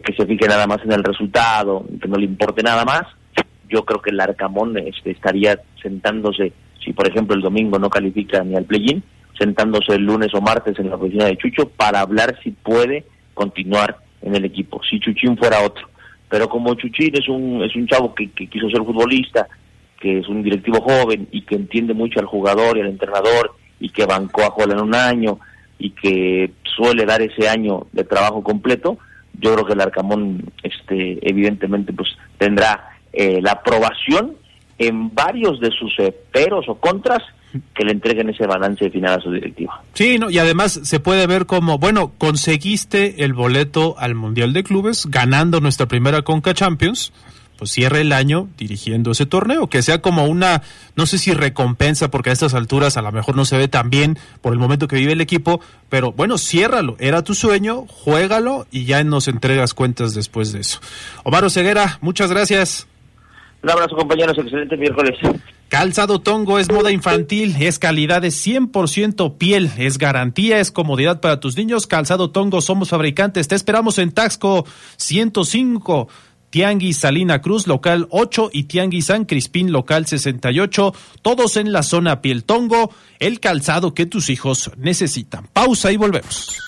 [0.00, 3.02] que se fije nada más en el resultado, que no le importe nada más,
[3.68, 6.52] yo creo que el Arcamón este, estaría sentándose,
[6.84, 9.02] si por ejemplo el domingo no califica ni al play-in,
[9.38, 13.96] sentándose el lunes o martes en la oficina de Chucho para hablar si puede continuar
[14.20, 15.88] en el equipo, si Chuchín fuera otro.
[16.28, 19.48] Pero como Chuchín es un, es un chavo que, que quiso ser futbolista,
[20.00, 23.88] que es un directivo joven y que entiende mucho al jugador y al entrenador y
[23.88, 25.38] que bancó a Joel en un año
[25.78, 28.98] y que suele dar ese año de trabajo completo,
[29.40, 34.36] yo creo que el Arcamón este evidentemente pues tendrá eh, la aprobación
[34.78, 37.22] en varios de sus eh, peros o contras
[37.74, 39.82] que le entreguen ese balance final a su directiva.
[39.92, 44.64] Sí, no, y además se puede ver como, bueno, conseguiste el boleto al Mundial de
[44.64, 47.12] Clubes ganando nuestra primera Conca Champions,
[47.62, 50.62] pues cierre el año dirigiendo ese torneo, que sea como una,
[50.96, 53.88] no sé si recompensa, porque a estas alturas a lo mejor no se ve tan
[53.88, 58.66] bien por el momento que vive el equipo, pero bueno, ciérralo, era tu sueño, juégalo
[58.72, 60.80] y ya nos entregas cuentas después de eso.
[61.22, 62.88] Omar Ceguera, muchas gracias.
[63.62, 65.16] Un abrazo compañeros, excelente miércoles.
[65.68, 71.38] Calzado Tongo es moda infantil, es calidad de 100% piel, es garantía, es comodidad para
[71.38, 71.86] tus niños.
[71.86, 73.46] Calzado Tongo, somos fabricantes.
[73.46, 76.08] Te esperamos en Taxco 105.
[76.52, 82.20] Tianguis Salina Cruz, local 8 y Tianguis San Crispín, local 68, todos en la zona
[82.20, 85.48] Piel Tongo, el calzado que tus hijos necesitan.
[85.54, 86.58] Pausa y volvemos.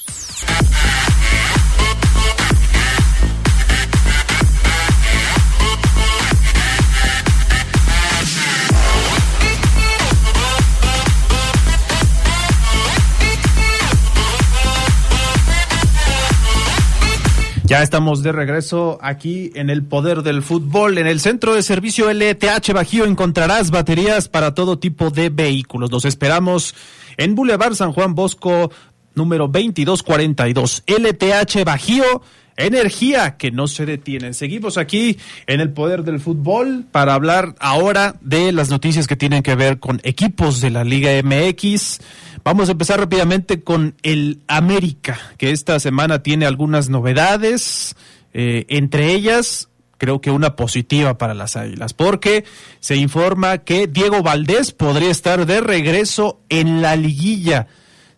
[17.75, 20.97] Ya estamos de regreso aquí en el poder del fútbol.
[20.97, 25.91] En el centro de servicio LTH Bajío encontrarás baterías para todo tipo de vehículos.
[25.91, 26.77] Los esperamos
[27.17, 28.71] en Boulevard San Juan Bosco,
[29.17, 30.85] número 2242.
[30.87, 32.23] LTH Bajío,
[32.57, 34.35] energía que no se detiene.
[34.35, 39.43] Seguimos aquí en el poder del fútbol para hablar ahora de las noticias que tienen
[39.43, 41.99] que ver con equipos de la Liga MX.
[42.45, 47.97] Vamos a empezar rápidamente con el América, que esta semana tiene algunas novedades,
[48.35, 52.45] eh, entre ellas creo que una positiva para las Águilas, porque
[52.81, 57.69] se informa que Diego Valdés podría estar de regreso en la liguilla.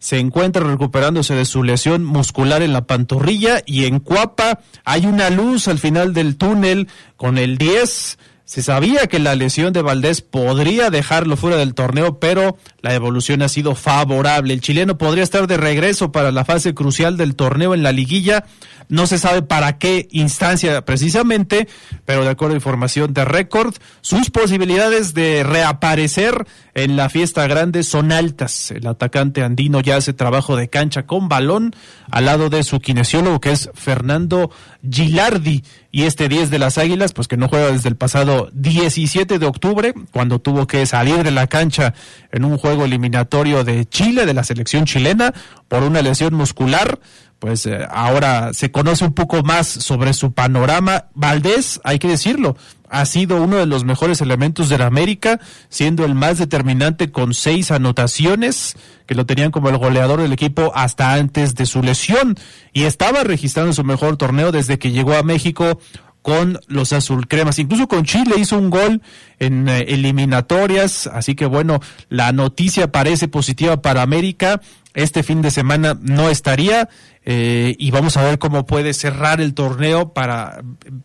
[0.01, 5.31] Se encuentra recuperándose de su lesión muscular en la pantorrilla y en Cuapa hay una
[5.31, 10.21] luz al final del túnel con el 10 se sabía que la lesión de Valdés
[10.21, 14.55] podría dejarlo fuera del torneo, pero la evolución ha sido favorable.
[14.55, 18.45] El chileno podría estar de regreso para la fase crucial del torneo en la liguilla.
[18.89, 21.67] No se sabe para qué instancia precisamente,
[22.05, 27.83] pero de acuerdo a información de récord, sus posibilidades de reaparecer en la fiesta grande
[27.83, 28.71] son altas.
[28.71, 31.75] El atacante andino ya hace trabajo de cancha con balón
[32.13, 34.53] al lado de su kinesiólogo que es Fernando
[34.89, 35.65] Gilardi
[35.97, 39.47] y este 10 de las Águilas, pues que no juega desde el pasado 17 de
[39.47, 41.95] octubre, cuando tuvo que salir de la cancha
[42.33, 45.33] en un juego eliminatorio de Chile, de la selección chilena,
[45.68, 46.98] por una lesión muscular
[47.38, 51.07] pues eh, ahora se conoce un poco más sobre su panorama.
[51.14, 52.57] Valdés, hay que decirlo,
[52.88, 57.35] ha sido uno de los mejores elementos de la América, siendo el más determinante con
[57.35, 58.76] seis anotaciones,
[59.07, 62.37] que lo tenían como el goleador del equipo hasta antes de su lesión,
[62.72, 65.79] y estaba registrando su mejor torneo desde que llegó a México
[66.22, 67.61] con los azulcremas.
[67.61, 69.00] Incluso con Chile hizo un gol
[69.38, 74.61] en eh, eliminatorias, así que bueno, la noticia parece positiva para América.
[74.97, 76.89] Este fin de semana no estaría
[77.27, 80.63] eh, y vamos a ver cómo puede cerrar el torneo para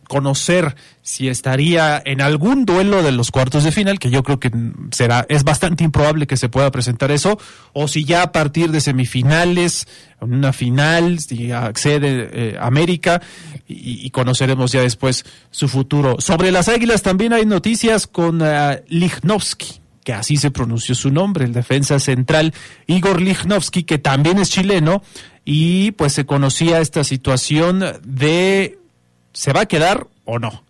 [0.08, 4.50] conocer si estaría en algún duelo de los cuartos de final, que yo creo que
[4.92, 7.38] será, es bastante improbable que se pueda presentar eso,
[7.74, 9.86] o si ya a partir de semifinales,
[10.20, 13.20] una final, si accede eh, América,
[13.68, 16.16] y, conoceremos ya después su futuro.
[16.18, 21.44] Sobre las águilas también hay noticias con uh, Lichnowsky que así se pronunció su nombre,
[21.44, 22.54] el defensa central
[22.86, 25.02] Igor Lichnowsky, que también es chileno,
[25.44, 28.78] y pues se conocía esta situación de
[29.32, 30.64] ¿se va a quedar o no?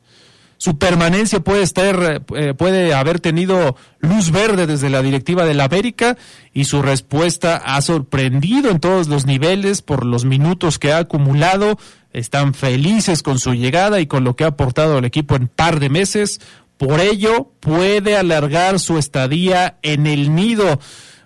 [0.63, 5.65] Su permanencia puede estar, eh, puede haber tenido luz verde desde la directiva de la
[5.65, 6.17] América
[6.55, 11.79] y su respuesta ha sorprendido en todos los niveles por los minutos que ha acumulado.
[12.13, 15.81] Están felices con su llegada y con lo que ha aportado al equipo en par
[15.81, 16.41] de meses.
[16.83, 20.81] Por ello, puede alargar su estadía en el nido.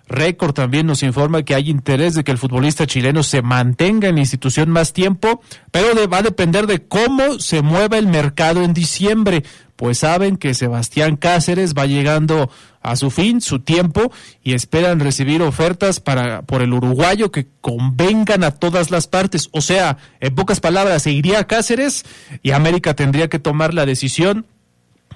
[0.07, 4.15] Récord también nos informa que hay interés de que el futbolista chileno se mantenga en
[4.15, 5.41] la institución más tiempo,
[5.71, 9.43] pero va a depender de cómo se mueva el mercado en diciembre,
[9.75, 12.51] pues saben que Sebastián Cáceres va llegando
[12.83, 14.11] a su fin, su tiempo,
[14.43, 19.49] y esperan recibir ofertas para por el uruguayo que convengan a todas las partes.
[19.53, 22.05] O sea, en pocas palabras, se iría a Cáceres
[22.43, 24.45] y América tendría que tomar la decisión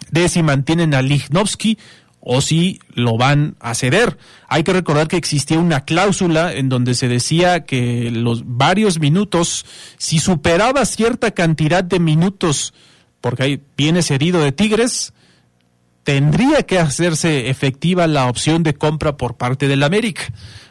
[0.09, 1.77] de si mantienen a Lichnowsky
[2.21, 4.17] o si lo van a ceder.
[4.47, 9.65] Hay que recordar que existía una cláusula en donde se decía que los varios minutos,
[9.97, 12.73] si superaba cierta cantidad de minutos,
[13.19, 15.13] porque ahí viene cedido de Tigres,
[16.03, 20.23] tendría que hacerse efectiva la opción de compra por parte del América.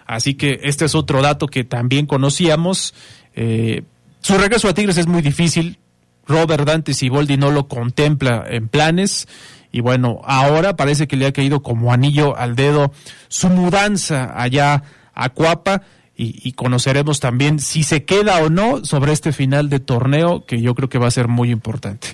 [0.07, 2.95] Así que este es otro dato que también conocíamos.
[3.35, 3.83] Eh,
[4.21, 5.79] su regreso a Tigres es muy difícil,
[6.27, 9.29] Robert Dante Siboldi no lo contempla en planes.
[9.73, 12.93] Y bueno, ahora parece que le ha caído como anillo al dedo
[13.29, 14.83] su mudanza allá
[15.15, 15.83] a Cuapa.
[16.23, 20.75] Y, conoceremos también si se queda o no sobre este final de torneo, que yo
[20.75, 22.09] creo que va a ser muy importante.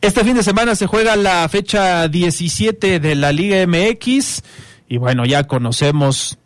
[0.00, 4.42] Este fin de semana se juega la fecha 17 de la Liga MX
[4.88, 6.38] y bueno, ya conocemos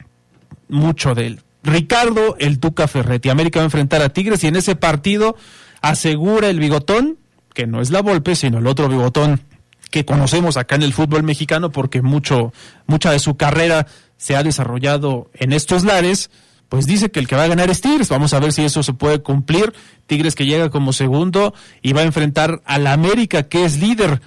[0.68, 1.40] mucho de él.
[1.62, 3.28] Ricardo el Tuca Ferretti.
[3.28, 5.36] América va a enfrentar a Tigres y en ese partido
[5.82, 7.18] asegura el bigotón,
[7.52, 9.42] que no es la Volpe, sino el otro bigotón
[9.90, 12.52] que conocemos acá en el fútbol mexicano porque mucho,
[12.86, 16.30] mucha de su carrera se ha desarrollado en estos lares,
[16.70, 18.08] pues dice que el que va a ganar es Tigres.
[18.08, 19.74] Vamos a ver si eso se puede cumplir.
[20.06, 24.22] Tigres que llega como segundo y va a enfrentar al América que es líder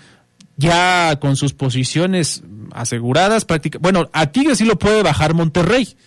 [0.55, 3.47] ya con sus posiciones aseguradas.
[3.79, 5.97] Bueno, a Tigres sí lo puede bajar Monterrey.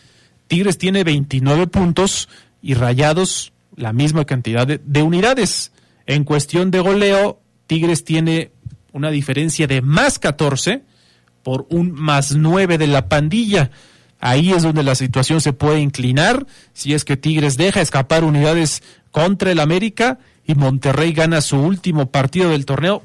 [0.46, 2.28] Tigres tiene 29 puntos
[2.62, 5.72] y Rayados la misma cantidad de, de unidades.
[6.06, 8.52] En cuestión de goleo, Tigres tiene
[8.92, 10.82] una diferencia de más 14
[11.42, 13.70] por un más 9 de la pandilla.
[14.20, 18.82] Ahí es donde la situación se puede inclinar si es que Tigres deja escapar unidades
[19.10, 23.02] contra el América y Monterrey gana su último partido del torneo,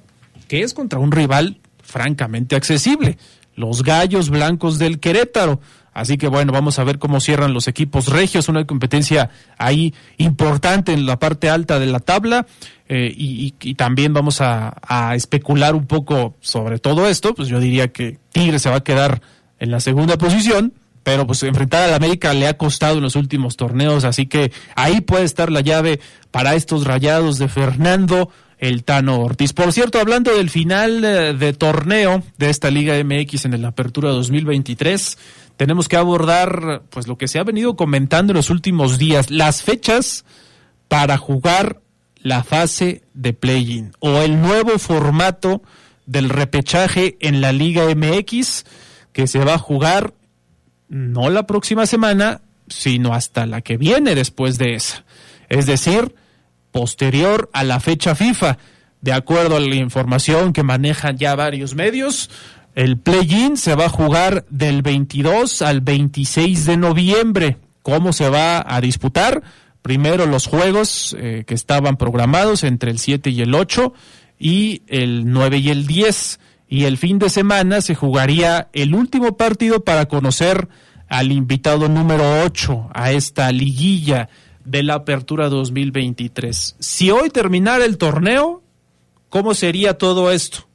[0.48, 3.18] que es contra un rival francamente accesible,
[3.56, 5.60] los Gallos Blancos del Querétaro.
[5.94, 10.94] Así que bueno, vamos a ver cómo cierran los equipos regios, una competencia ahí importante
[10.94, 12.46] en la parte alta de la tabla.
[12.90, 17.88] Eh, y, también vamos a, a, especular un poco sobre todo esto, pues yo diría
[17.88, 19.22] que Tigre se va a quedar
[19.60, 23.56] en la segunda posición, pero pues enfrentar al América le ha costado en los últimos
[23.56, 26.02] torneos, así que ahí puede estar la llave
[26.32, 28.30] para estos rayados de Fernando
[28.60, 29.52] el Tano Ortiz.
[29.52, 35.18] Por cierto, hablando del final de torneo de esta Liga MX en la Apertura 2023,
[35.58, 39.64] tenemos que abordar pues lo que se ha venido comentando en los últimos días, las
[39.64, 40.26] fechas
[40.88, 41.82] para jugar
[42.18, 45.62] la fase de play-in o el nuevo formato
[46.06, 48.66] del repechaje en la Liga MX
[49.12, 50.14] que se va a jugar
[50.90, 55.06] no la próxima semana, sino hasta la que viene después de esa.
[55.50, 56.16] Es decir,
[56.72, 58.58] posterior a la fecha FIFA.
[59.02, 62.30] De acuerdo a la información que manejan ya varios medios,
[62.76, 67.58] el play-in se va a jugar del 22 al 26 de noviembre.
[67.84, 69.44] ¿Cómo se va a disputar?
[69.82, 73.94] Primero los juegos eh, que estaban programados entre el 7 y el 8
[74.40, 76.40] y el 9 y el 10.
[76.68, 80.68] Y el fin de semana se jugaría el último partido para conocer
[81.10, 84.30] al invitado número 8 a esta liguilla
[84.66, 86.78] de la Apertura 2023.
[86.80, 88.64] Si hoy terminara el torneo,
[89.30, 90.68] ¿cómo sería todo esto?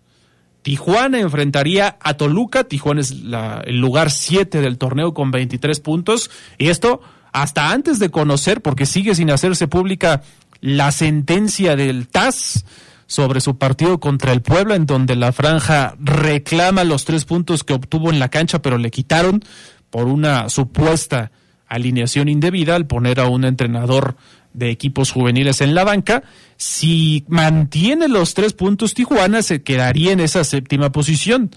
[0.63, 6.31] Tijuana enfrentaría a Toluca, Tijuana es la, el lugar 7 del torneo con 23 puntos,
[6.59, 7.01] y esto
[7.33, 10.23] hasta antes de conocer, porque sigue sin hacerse pública
[10.61, 12.65] la sentencia del TAS
[13.07, 17.75] sobre su partido contra el Puebla, en donde la franja reclama los tres puntos que
[17.75, 19.43] obtuvo en la cancha, pero le quitaron
[19.91, 21.31] por una supuesta
[21.67, 24.17] alineación indebida al poner a un entrenador
[24.53, 26.23] de equipos juveniles en la banca.
[26.57, 31.51] Si mantiene los tres puntos Tijuana, se quedaría en esa séptima posición.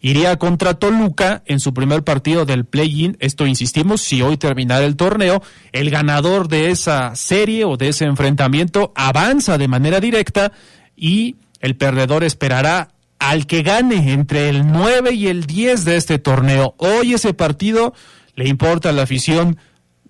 [0.00, 3.16] Iría contra Toluca en su primer partido del play-in.
[3.20, 8.06] Esto insistimos, si hoy terminara el torneo, el ganador de esa serie o de ese
[8.06, 10.50] enfrentamiento avanza de manera directa
[10.96, 12.88] y el perdedor esperará
[13.20, 16.74] al que gane entre el 9 y el 10 de este torneo.
[16.78, 17.94] Hoy ese partido
[18.34, 19.56] le importa a la afición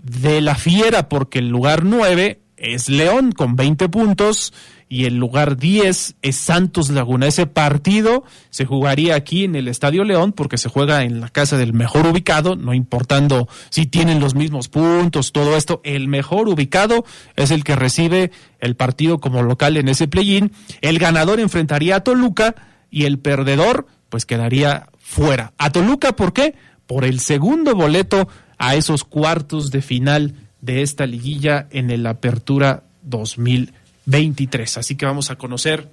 [0.02, 4.52] de la Fiera porque el lugar 9 es León con 20 puntos
[4.88, 7.26] y el lugar 10 es Santos Laguna.
[7.26, 11.56] Ese partido se jugaría aquí en el Estadio León porque se juega en la casa
[11.56, 17.04] del mejor ubicado, no importando si tienen los mismos puntos, todo esto, el mejor ubicado
[17.36, 20.52] es el que recibe el partido como local en ese play-in.
[20.82, 22.54] El ganador enfrentaría a Toluca
[22.90, 25.54] y el perdedor pues quedaría fuera.
[25.56, 26.54] A Toluca, ¿por qué?
[26.86, 28.28] Por el segundo boleto
[28.62, 34.78] a esos cuartos de final de esta liguilla en el Apertura 2023.
[34.78, 35.88] Así que vamos a conocer.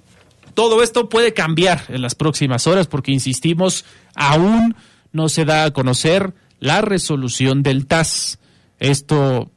[0.54, 4.76] Todo esto puede cambiar en las próximas horas porque, insistimos, aún
[5.10, 8.38] no se da a conocer la resolución del TAS.
[8.78, 9.50] Esto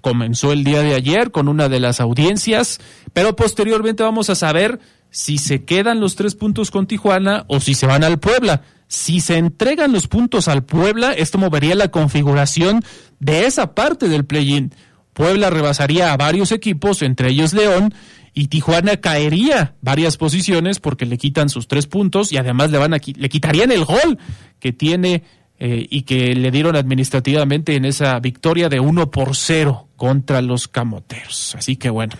[0.00, 2.78] comenzó el día de ayer con una de las audiencias,
[3.12, 4.78] pero posteriormente vamos a saber
[5.10, 8.62] si se quedan los tres puntos con Tijuana o si se van al Puebla.
[8.92, 12.82] Si se entregan los puntos al Puebla, esto movería la configuración
[13.20, 14.74] de esa parte del play-in.
[15.14, 17.94] Puebla rebasaría a varios equipos, entre ellos León,
[18.34, 22.92] y Tijuana caería varias posiciones porque le quitan sus tres puntos y además le van
[22.92, 24.18] a le quitarían el gol
[24.60, 25.22] que tiene
[25.58, 30.68] eh, y que le dieron administrativamente en esa victoria de 1 por 0 contra los
[30.68, 31.54] Camoteros.
[31.56, 32.12] Así que bueno,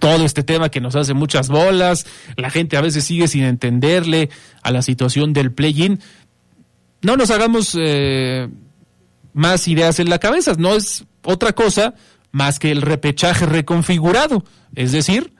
[0.00, 4.30] todo este tema que nos hace muchas bolas, la gente a veces sigue sin entenderle
[4.62, 6.00] a la situación del play-in.
[7.02, 8.48] No nos hagamos eh,
[9.32, 11.94] más ideas en la cabeza, no es otra cosa
[12.32, 15.32] más que el repechaje reconfigurado, es decir,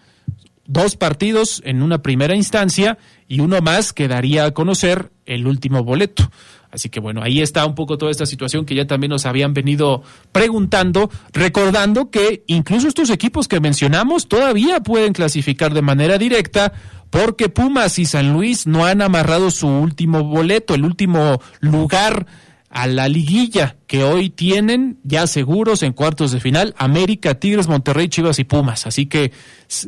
[0.67, 5.83] dos partidos en una primera instancia y uno más que daría a conocer el último
[5.85, 6.31] boleto.
[6.71, 9.55] Así que bueno, ahí está un poco toda esta situación que ya también nos habían
[9.55, 10.03] venido
[10.33, 16.73] preguntando, recordando que incluso estos equipos que mencionamos todavía pueden clasificar de manera directa
[17.11, 22.27] porque Pumas y San Luis no han amarrado su último boleto, el último lugar
[22.71, 28.09] a la liguilla que hoy tienen ya seguros en cuartos de final América, Tigres, Monterrey,
[28.09, 28.87] Chivas y Pumas.
[28.87, 29.33] Así que,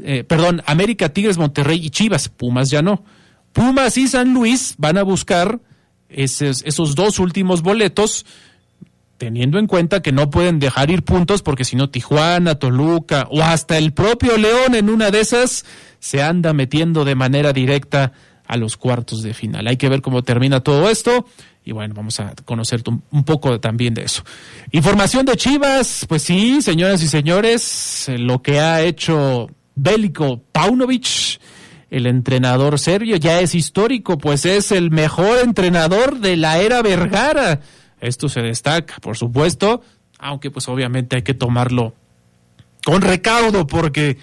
[0.02, 3.04] eh, perdón, América, Tigres, Monterrey y Chivas, Pumas ya no.
[3.52, 5.60] Pumas y San Luis van a buscar
[6.10, 8.26] esos, esos dos últimos boletos,
[9.18, 13.42] teniendo en cuenta que no pueden dejar ir puntos porque si no Tijuana, Toluca o
[13.42, 15.66] hasta el propio León en una de esas
[15.98, 18.12] se anda metiendo de manera directa
[18.46, 19.66] a los cuartos de final.
[19.66, 21.26] Hay que ver cómo termina todo esto
[21.64, 24.24] y bueno, vamos a conocer un poco también de eso.
[24.72, 31.38] Información de Chivas, pues sí, señoras y señores, lo que ha hecho Bélico Paunovic
[31.90, 37.60] el entrenador serbio ya es histórico, pues es el mejor entrenador de la era Vergara.
[38.00, 39.82] Esto se destaca, por supuesto,
[40.18, 41.94] aunque pues obviamente hay que tomarlo
[42.84, 44.18] con recaudo porque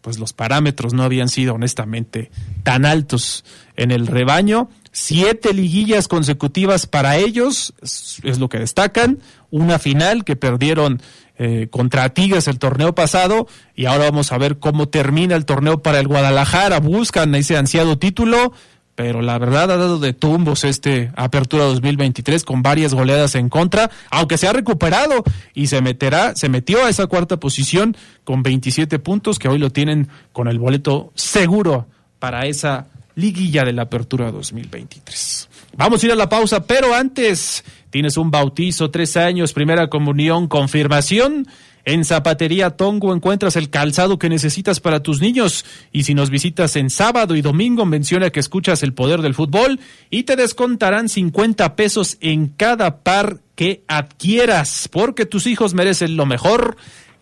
[0.00, 2.30] pues los parámetros no habían sido honestamente
[2.62, 3.44] tan altos
[3.76, 4.70] en el rebaño.
[4.92, 9.18] Siete liguillas consecutivas para ellos, es lo que destacan.
[9.50, 11.02] Una final que perdieron
[11.38, 15.82] eh, contra Tigres el torneo pasado y ahora vamos a ver cómo termina el torneo
[15.82, 16.80] para el Guadalajara.
[16.80, 18.52] Buscan ese ansiado título,
[18.96, 23.90] pero la verdad ha dado de tumbos este Apertura 2023 con varias goleadas en contra,
[24.10, 25.22] aunque se ha recuperado
[25.54, 29.70] y se meterá, se metió a esa cuarta posición con 27 puntos que hoy lo
[29.70, 31.86] tienen con el boleto seguro
[32.18, 35.47] para esa liguilla de la Apertura 2023.
[35.76, 40.48] Vamos a ir a la pausa, pero antes tienes un bautizo, tres años, primera comunión,
[40.48, 41.46] confirmación.
[41.84, 45.64] En Zapatería Tongo encuentras el calzado que necesitas para tus niños.
[45.90, 49.80] Y si nos visitas en sábado y domingo, menciona que escuchas el poder del fútbol
[50.10, 56.26] y te descontarán 50 pesos en cada par que adquieras, porque tus hijos merecen lo
[56.26, 56.76] mejor.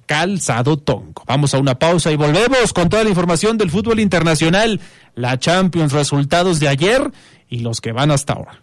[0.06, 1.22] Calzado Tongo.
[1.26, 4.80] Vamos a una pausa y volvemos con toda la información del fútbol internacional,
[5.14, 7.10] la Champions, resultados de ayer
[7.48, 8.60] y los que van hasta ahora.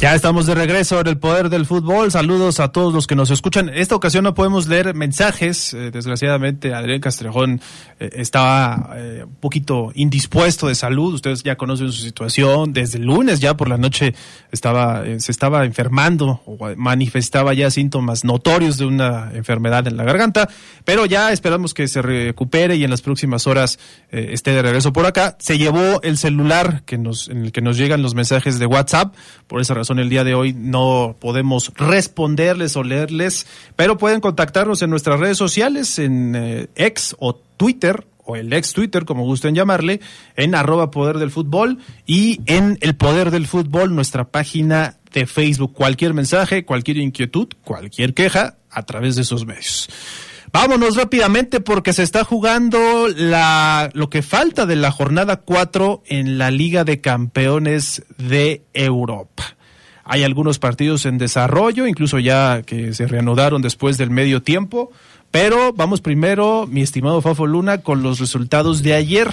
[0.00, 2.10] Ya estamos de regreso en el poder del fútbol.
[2.10, 3.68] Saludos a todos los que nos escuchan.
[3.68, 5.74] Esta ocasión no podemos leer mensajes.
[5.74, 7.60] Eh, desgraciadamente, Adrián Castrejón
[7.98, 11.12] eh, estaba eh, un poquito indispuesto de salud.
[11.12, 12.72] Ustedes ya conocen su situación.
[12.72, 14.14] Desde el lunes ya por la noche
[14.50, 20.48] estaba, se estaba enfermando o manifestaba ya síntomas notorios de una enfermedad en la garganta.
[20.86, 23.78] Pero ya esperamos que se recupere y en las próximas horas
[24.10, 25.36] esté de regreso por acá.
[25.40, 29.14] Se llevó el celular que nos, en el que nos llegan los mensajes de WhatsApp.
[29.46, 34.82] Por esa razón el día de hoy no podemos responderles o leerles, pero pueden contactarnos
[34.82, 39.54] en nuestras redes sociales, en eh, ex o Twitter, o el ex Twitter, como gusten
[39.54, 40.00] llamarle,
[40.36, 45.72] en arroba poder del fútbol y en el poder del fútbol, nuestra página de Facebook.
[45.72, 49.88] Cualquier mensaje, cualquier inquietud, cualquier queja, a través de esos medios.
[50.52, 56.38] Vámonos rápidamente porque se está jugando la, lo que falta de la jornada 4 en
[56.38, 59.56] la Liga de Campeones de Europa.
[60.12, 64.90] Hay algunos partidos en desarrollo, incluso ya que se reanudaron después del medio tiempo.
[65.30, 69.28] Pero vamos primero, mi estimado Fafo Luna, con los resultados de ayer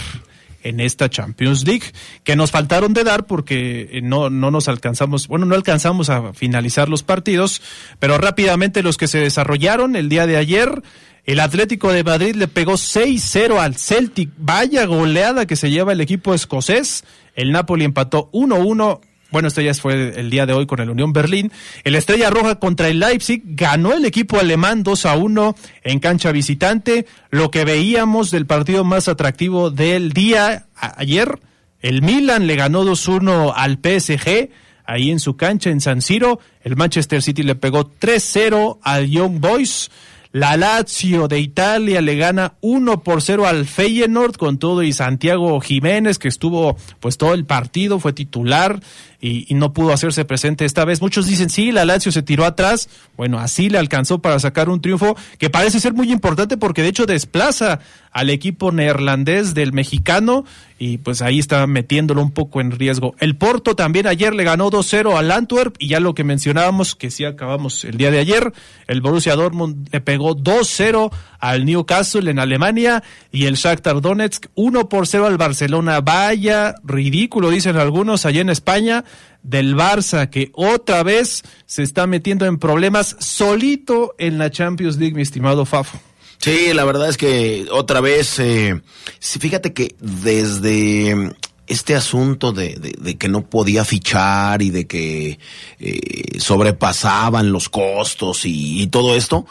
[0.62, 1.86] en esta Champions League,
[2.24, 6.32] que nos faltaron de dar porque eh, no, no nos alcanzamos, bueno, no alcanzamos a
[6.34, 7.64] finalizar los partidos,
[7.98, 10.84] pero rápidamente los que se desarrollaron el día de ayer,
[11.26, 16.02] el Atlético de Madrid le pegó 6-0 al Celtic, vaya goleada que se lleva el
[16.02, 17.04] equipo escocés,
[17.34, 19.00] el Napoli empató 1-1
[19.30, 21.52] bueno, esto ya fue el día de hoy con el Unión Berlín.
[21.84, 26.32] El Estrella Roja contra el Leipzig ganó el equipo alemán 2 a 1 en cancha
[26.32, 27.06] visitante.
[27.30, 31.40] Lo que veíamos del partido más atractivo del día ayer,
[31.82, 34.50] el Milan le ganó 2-1 al PSG
[34.86, 36.40] ahí en su cancha en San Siro.
[36.64, 39.92] El Manchester City le pegó 3-0 al Young Boys.
[40.38, 45.60] La Lazio de Italia le gana 1 por 0 al Feyenoord con todo y Santiago
[45.60, 48.80] Jiménez que estuvo pues todo el partido, fue titular
[49.20, 51.02] y, y, no pudo hacerse presente esta vez.
[51.02, 52.88] Muchos dicen, sí, la Lazio se tiró atrás.
[53.16, 56.90] Bueno, así le alcanzó para sacar un triunfo que parece ser muy importante porque de
[56.90, 57.80] hecho desplaza
[58.12, 60.46] al equipo neerlandés del mexicano
[60.80, 63.16] y pues ahí está metiéndolo un poco en riesgo.
[63.20, 67.10] El Porto también ayer le ganó 2-0 al Antwerp y ya lo que mencionábamos, que
[67.10, 68.54] sí acabamos el día de ayer,
[68.88, 74.90] el Borussia Dortmund le pegó 2-0 al Newcastle en Alemania y el Shakhtar Donetsk 1
[74.90, 76.02] por 0 al Barcelona.
[76.02, 79.04] Vaya ridículo, dicen algunos allá en España,
[79.44, 85.16] del Barça que otra vez se está metiendo en problemas solito en la Champions League,
[85.16, 86.00] mi estimado Fafo.
[86.40, 88.82] Sí, la verdad es que otra vez, eh,
[89.20, 91.36] fíjate que desde
[91.66, 95.40] este asunto de, que no podía fichar y de que
[95.80, 99.46] eh, sobrepasaban los costos y, y, todo esto,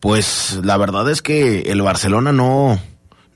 [0.00, 2.78] pues la verdad es que el Barcelona no,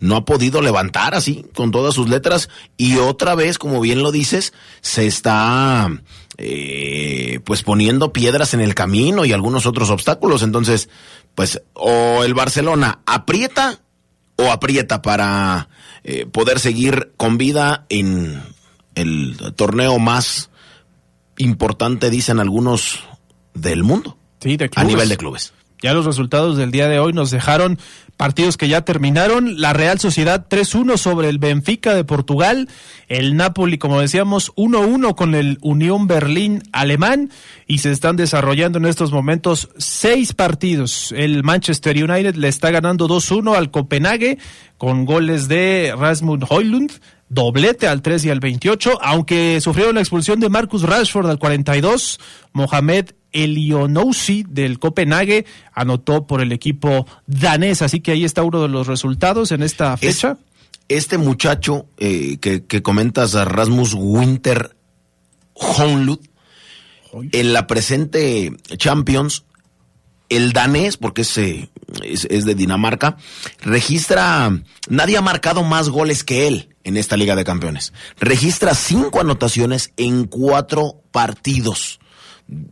[0.01, 4.13] no ha podido levantar así con todas sus letras y otra vez, como bien lo
[4.13, 4.53] dices,
[4.83, 5.91] se está
[6.39, 10.43] eh, pues poniendo piedras en el camino y algunos otros obstáculos.
[10.43, 10.89] Entonces,
[11.37, 13.79] pues o el Barcelona aprieta
[14.35, 15.69] o aprieta para
[16.03, 18.43] eh, poder seguir con vida en
[18.97, 20.51] el torneo más
[21.37, 23.05] importante, dicen algunos,
[23.55, 24.19] del mundo.
[24.41, 25.53] Sí, de a nivel de clubes.
[25.87, 27.79] Ya los resultados del día de hoy nos dejaron
[28.17, 29.61] partidos que ya terminaron.
[29.61, 32.69] La Real Sociedad 3-1 sobre el Benfica de Portugal.
[33.07, 37.31] El Napoli, como decíamos, 1-1 con el Unión Berlín alemán.
[37.69, 41.15] Y se están desarrollando en estos momentos seis partidos.
[41.17, 44.39] El Manchester United le está ganando 2-1 al Copenhague
[44.79, 46.95] con goles de Rasmus Hoylund
[47.29, 52.21] doblete al 3 y al 28, aunque sufrieron la expulsión de Marcus Rashford al 42,
[52.53, 58.69] Mohamed Elionousi del Copenhague anotó por el equipo danés, así que ahí está uno de
[58.69, 60.39] los resultados en esta fecha.
[60.89, 64.77] Es, este muchacho eh, que, que, comentas, Rasmus Winter
[65.55, 66.21] Honlund,
[67.33, 69.45] en la presente Champions,
[70.29, 73.17] el danés, porque es, es, es, de Dinamarca,
[73.61, 74.51] registra,
[74.89, 77.93] nadie ha marcado más goles que él en esta Liga de Campeones.
[78.19, 82.01] Registra cinco anotaciones en cuatro partidos.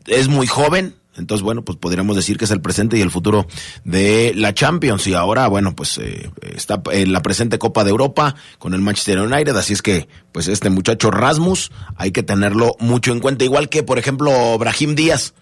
[0.07, 3.47] Es muy joven, entonces, bueno, pues podríamos decir que es el presente y el futuro
[3.85, 5.07] de la Champions.
[5.07, 9.21] Y ahora, bueno, pues eh, está en la presente Copa de Europa con el Manchester
[9.21, 9.57] United.
[9.57, 13.45] Así es que, pues este muchacho Rasmus hay que tenerlo mucho en cuenta.
[13.45, 15.35] Igual que, por ejemplo, Brahim Díaz,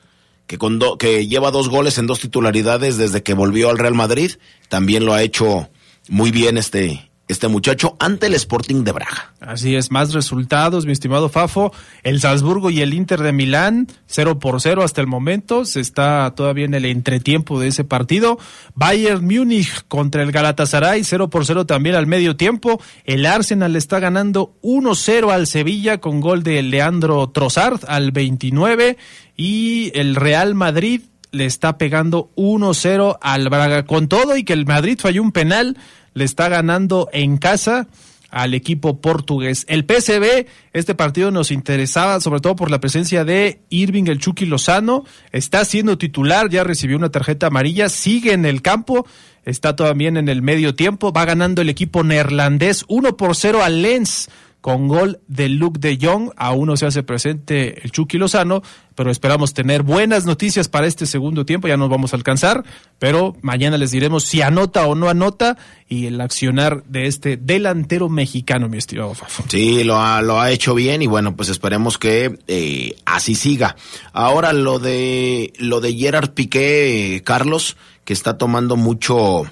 [0.46, 3.94] que, con do, que lleva dos goles en dos titularidades desde que volvió al Real
[3.94, 4.32] Madrid.
[4.68, 5.70] También lo ha hecho
[6.08, 9.34] muy bien este, este muchacho ante el Sporting de Braga.
[9.40, 11.72] Así es, más resultados, mi estimado Fafo.
[12.02, 15.64] El Salzburgo y el Inter de Milán, 0 por 0 hasta el momento.
[15.64, 18.38] Se está todavía en el entretiempo de ese partido.
[18.74, 22.80] Bayern Múnich contra el Galatasaray, 0 por 0 también al medio tiempo.
[23.04, 28.96] El Arsenal está ganando 1-0 al Sevilla con gol de Leandro Trossard al 29.
[29.36, 31.02] Y el Real Madrid
[31.32, 33.84] le está pegando 1-0 al Braga.
[33.84, 35.76] Con todo y que el Madrid falló un penal
[36.14, 37.88] le está ganando en casa
[38.32, 39.66] al equipo portugués.
[39.68, 44.46] El PSV, este partido nos interesaba sobre todo por la presencia de Irving el Chucky
[44.46, 49.06] Lozano, está siendo titular, ya recibió una tarjeta amarilla, sigue en el campo,
[49.44, 53.82] está también en el medio tiempo, va ganando el equipo neerlandés 1 por 0 al
[53.82, 54.30] Lens
[54.62, 56.30] con gol de Luke de Jong.
[56.36, 58.62] Aún no se hace presente el Chucky Lozano,
[58.94, 61.66] pero esperamos tener buenas noticias para este segundo tiempo.
[61.66, 62.64] Ya nos vamos a alcanzar,
[62.98, 65.58] pero mañana les diremos si anota o no anota
[65.88, 69.44] y el accionar de este delantero mexicano, mi estimado Fafo.
[69.48, 73.74] Sí, lo ha, lo ha hecho bien y bueno, pues esperemos que eh, así siga.
[74.12, 79.42] Ahora lo de lo de Gerard Piqué, eh, Carlos, que está tomando mucho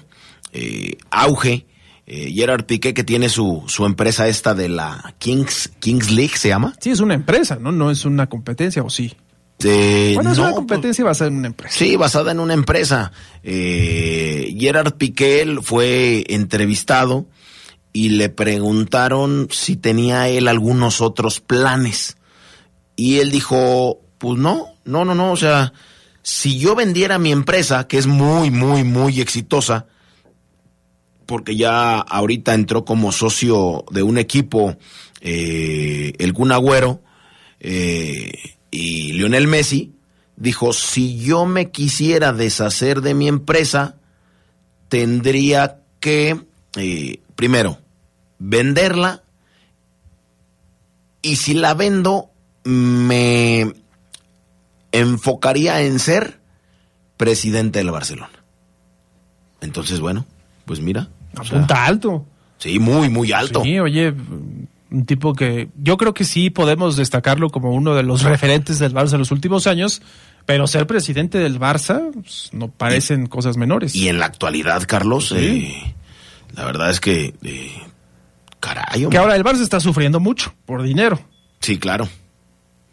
[0.53, 1.65] eh, auge
[2.13, 6.49] eh, Gerard Piqué que tiene su, su empresa esta de la Kings, Kings League, ¿se
[6.49, 6.73] llama?
[6.81, 7.71] Sí, es una empresa, ¿no?
[7.71, 9.15] No es una competencia, ¿o sí?
[9.63, 11.73] Eh, bueno, es no, una competencia basada en una empresa.
[11.73, 13.13] Sí, basada en una empresa.
[13.43, 17.27] Eh, Gerard Piqué fue entrevistado
[17.93, 22.17] y le preguntaron si tenía él algunos otros planes.
[22.97, 25.71] Y él dijo, pues no, no, no, no, o sea,
[26.23, 29.85] si yo vendiera mi empresa, que es muy, muy, muy exitosa,
[31.31, 34.75] porque ya ahorita entró como socio de un equipo
[35.21, 37.01] eh, el Kun Agüero
[37.61, 38.33] eh,
[38.69, 39.93] y Lionel Messi,
[40.35, 43.95] dijo, si yo me quisiera deshacer de mi empresa,
[44.89, 46.37] tendría que,
[46.75, 47.79] eh, primero,
[48.37, 49.23] venderla
[51.21, 52.29] y si la vendo,
[52.65, 53.73] me
[54.91, 56.41] enfocaría en ser
[57.15, 58.43] presidente del Barcelona.
[59.61, 60.25] Entonces, bueno,
[60.65, 61.07] pues mira.
[61.39, 62.25] O sea, Apunta alto.
[62.57, 63.63] sí, muy, muy alto.
[63.63, 64.13] Sí, oye,
[64.91, 68.93] un tipo que yo creo que sí podemos destacarlo como uno de los referentes del
[68.93, 70.01] Barça en los últimos años,
[70.45, 73.95] pero ser presidente del Barça pues, no parecen cosas menores.
[73.95, 75.35] Y en la actualidad, Carlos, Sí.
[75.37, 75.95] eh,
[76.55, 77.71] la verdad es que, eh,
[78.59, 81.19] caray, que ahora el Barça está sufriendo mucho por dinero.
[81.61, 82.09] Sí, claro.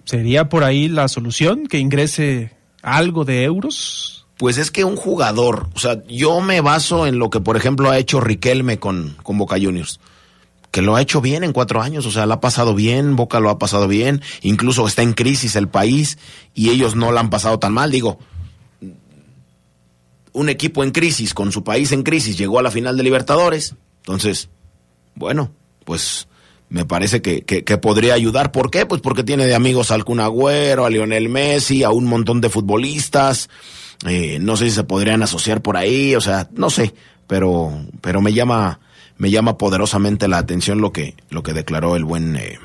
[0.05, 4.18] ¿Sería por ahí la solución que ingrese algo de euros?
[4.39, 7.91] Pues es que un jugador, o sea, yo me baso en lo que, por ejemplo,
[7.91, 9.99] ha hecho Riquelme con, con Boca Juniors,
[10.70, 13.41] que lo ha hecho bien en cuatro años, o sea, lo ha pasado bien, Boca
[13.41, 16.18] lo ha pasado bien, incluso está en crisis el país
[16.55, 18.20] y ellos no la han pasado tan mal, digo.
[20.32, 23.74] Un equipo en crisis, con su país en crisis, llegó a la final de Libertadores,
[24.03, 24.51] entonces,
[25.16, 25.51] bueno,
[25.84, 26.28] pues
[26.68, 28.53] me parece que, que, que podría ayudar.
[28.53, 28.86] ¿Por qué?
[28.86, 32.51] Pues porque tiene de amigos al Kun Agüero, a Lionel Messi, a un montón de
[32.51, 33.49] futbolistas.
[34.07, 36.94] Eh, no sé si se podrían asociar por ahí, o sea, no sé,
[37.26, 38.80] pero, pero me llama,
[39.16, 42.59] me llama poderosamente la atención lo que, lo que declaró el buen eh,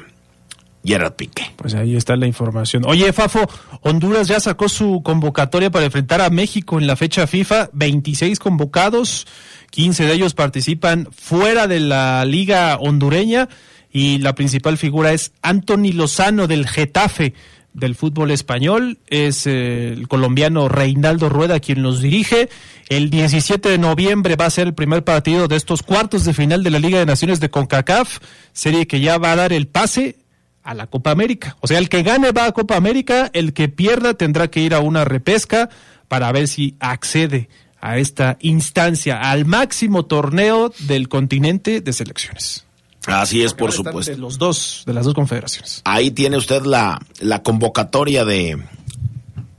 [0.85, 1.51] Gerard Piqué.
[1.55, 2.83] Pues ahí está la información.
[2.85, 3.49] Oye, Fafo,
[3.81, 7.69] Honduras ya sacó su convocatoria para enfrentar a México en la fecha FIFA.
[7.73, 9.25] 26 convocados,
[9.71, 13.49] 15 de ellos participan fuera de la liga hondureña
[13.91, 17.33] y la principal figura es Anthony Lozano del Getafe
[17.73, 18.99] del fútbol español.
[19.07, 22.49] Es eh, el colombiano Reinaldo Rueda quien los dirige.
[22.89, 26.63] El 17 de noviembre va a ser el primer partido de estos cuartos de final
[26.63, 28.19] de la Liga de Naciones de CONCACAF,
[28.51, 30.17] serie que ya va a dar el pase
[30.63, 31.57] a la Copa América.
[31.59, 34.73] O sea, el que gane va a Copa América, el que pierda tendrá que ir
[34.73, 35.69] a una repesca
[36.07, 37.49] para ver si accede
[37.81, 42.65] a esta instancia, al máximo torneo del continente de selecciones.
[43.07, 44.11] Así es, por supuesto.
[44.11, 45.81] De los dos, de las dos confederaciones.
[45.85, 48.57] Ahí tiene usted la, la convocatoria de,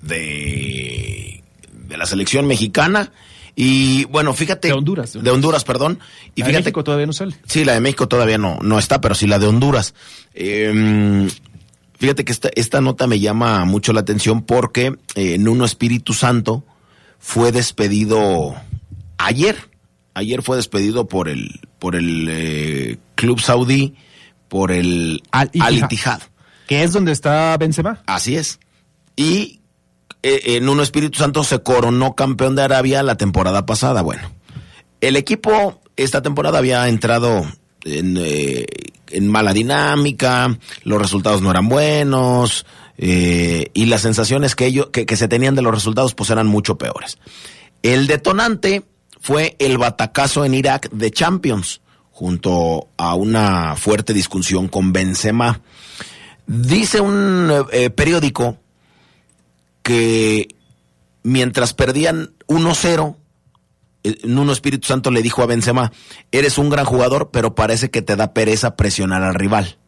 [0.00, 1.42] de,
[1.72, 3.12] de la selección mexicana.
[3.56, 4.68] Y bueno, fíjate.
[4.68, 5.64] De Honduras, De de Honduras, Honduras.
[5.64, 5.98] perdón.
[6.34, 6.64] Y La de fíjate.
[6.64, 7.36] México todavía no sale.
[7.46, 9.94] Sí, la de México todavía no, no está, pero sí la de Honduras.
[10.34, 11.28] Eh,
[11.98, 16.64] fíjate que esta, esta nota me llama mucho la atención porque eh, Nuno Espíritu Santo
[17.18, 18.54] fue despedido
[19.18, 19.70] ayer.
[20.14, 23.94] Ayer fue despedido por el, por el eh, club saudí,
[24.48, 26.22] por el Al Ittihad.
[26.66, 28.02] Que es donde está Benzema.
[28.06, 28.58] Así es.
[29.16, 29.60] Y
[30.22, 34.00] eh, en Uno Espíritu Santo se coronó campeón de Arabia la temporada pasada.
[34.00, 34.22] Bueno,
[35.02, 37.44] el equipo esta temporada había entrado
[37.84, 38.64] en, eh,
[39.10, 42.64] en mala dinámica, los resultados no eran buenos
[42.96, 46.46] eh, y las sensaciones que, ellos, que, que se tenían de los resultados pues eran
[46.46, 47.18] mucho peores.
[47.82, 48.84] El detonante
[49.24, 55.62] fue el batacazo en Irak de Champions, junto a una fuerte discusión con Benzema.
[56.46, 58.58] Dice un eh, periódico
[59.82, 60.48] que
[61.22, 63.16] mientras perdían 1-0,
[64.02, 65.90] eh, Nuno Espíritu Santo le dijo a Benzema,
[66.30, 69.78] eres un gran jugador, pero parece que te da pereza presionar al rival.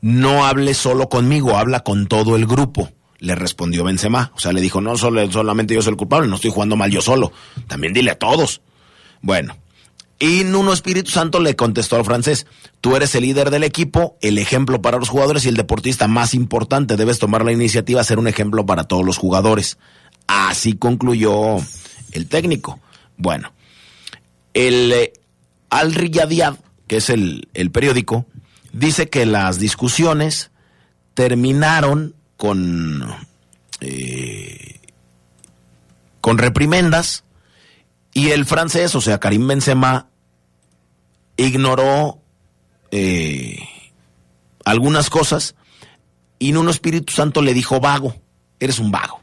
[0.00, 2.88] No hables solo conmigo, habla con todo el grupo.
[3.20, 4.32] Le respondió Benzema.
[4.34, 6.90] O sea, le dijo, no solo, solamente yo soy el culpable, no estoy jugando mal
[6.90, 7.32] yo solo.
[7.68, 8.60] También dile a todos.
[9.22, 9.56] Bueno,
[10.22, 12.46] y Nuno Espíritu Santo le contestó al francés,
[12.82, 16.34] tú eres el líder del equipo, el ejemplo para los jugadores y el deportista más
[16.34, 19.78] importante, debes tomar la iniciativa, ser un ejemplo para todos los jugadores.
[20.26, 21.56] Así concluyó
[22.12, 22.80] el técnico.
[23.16, 23.52] Bueno,
[24.52, 25.12] el eh,
[25.70, 26.56] Al Riyadiyad,
[26.86, 28.26] que es el, el periódico,
[28.74, 30.50] dice que las discusiones
[31.14, 33.04] terminaron con,
[33.82, 34.80] eh,
[36.22, 37.24] con reprimendas
[38.14, 40.08] y el francés, o sea, Karim Benzema,
[41.36, 42.22] ignoró
[42.92, 43.58] eh,
[44.64, 45.54] algunas cosas
[46.38, 48.16] y Nuno Espíritu Santo le dijo vago,
[48.58, 49.20] eres un vago.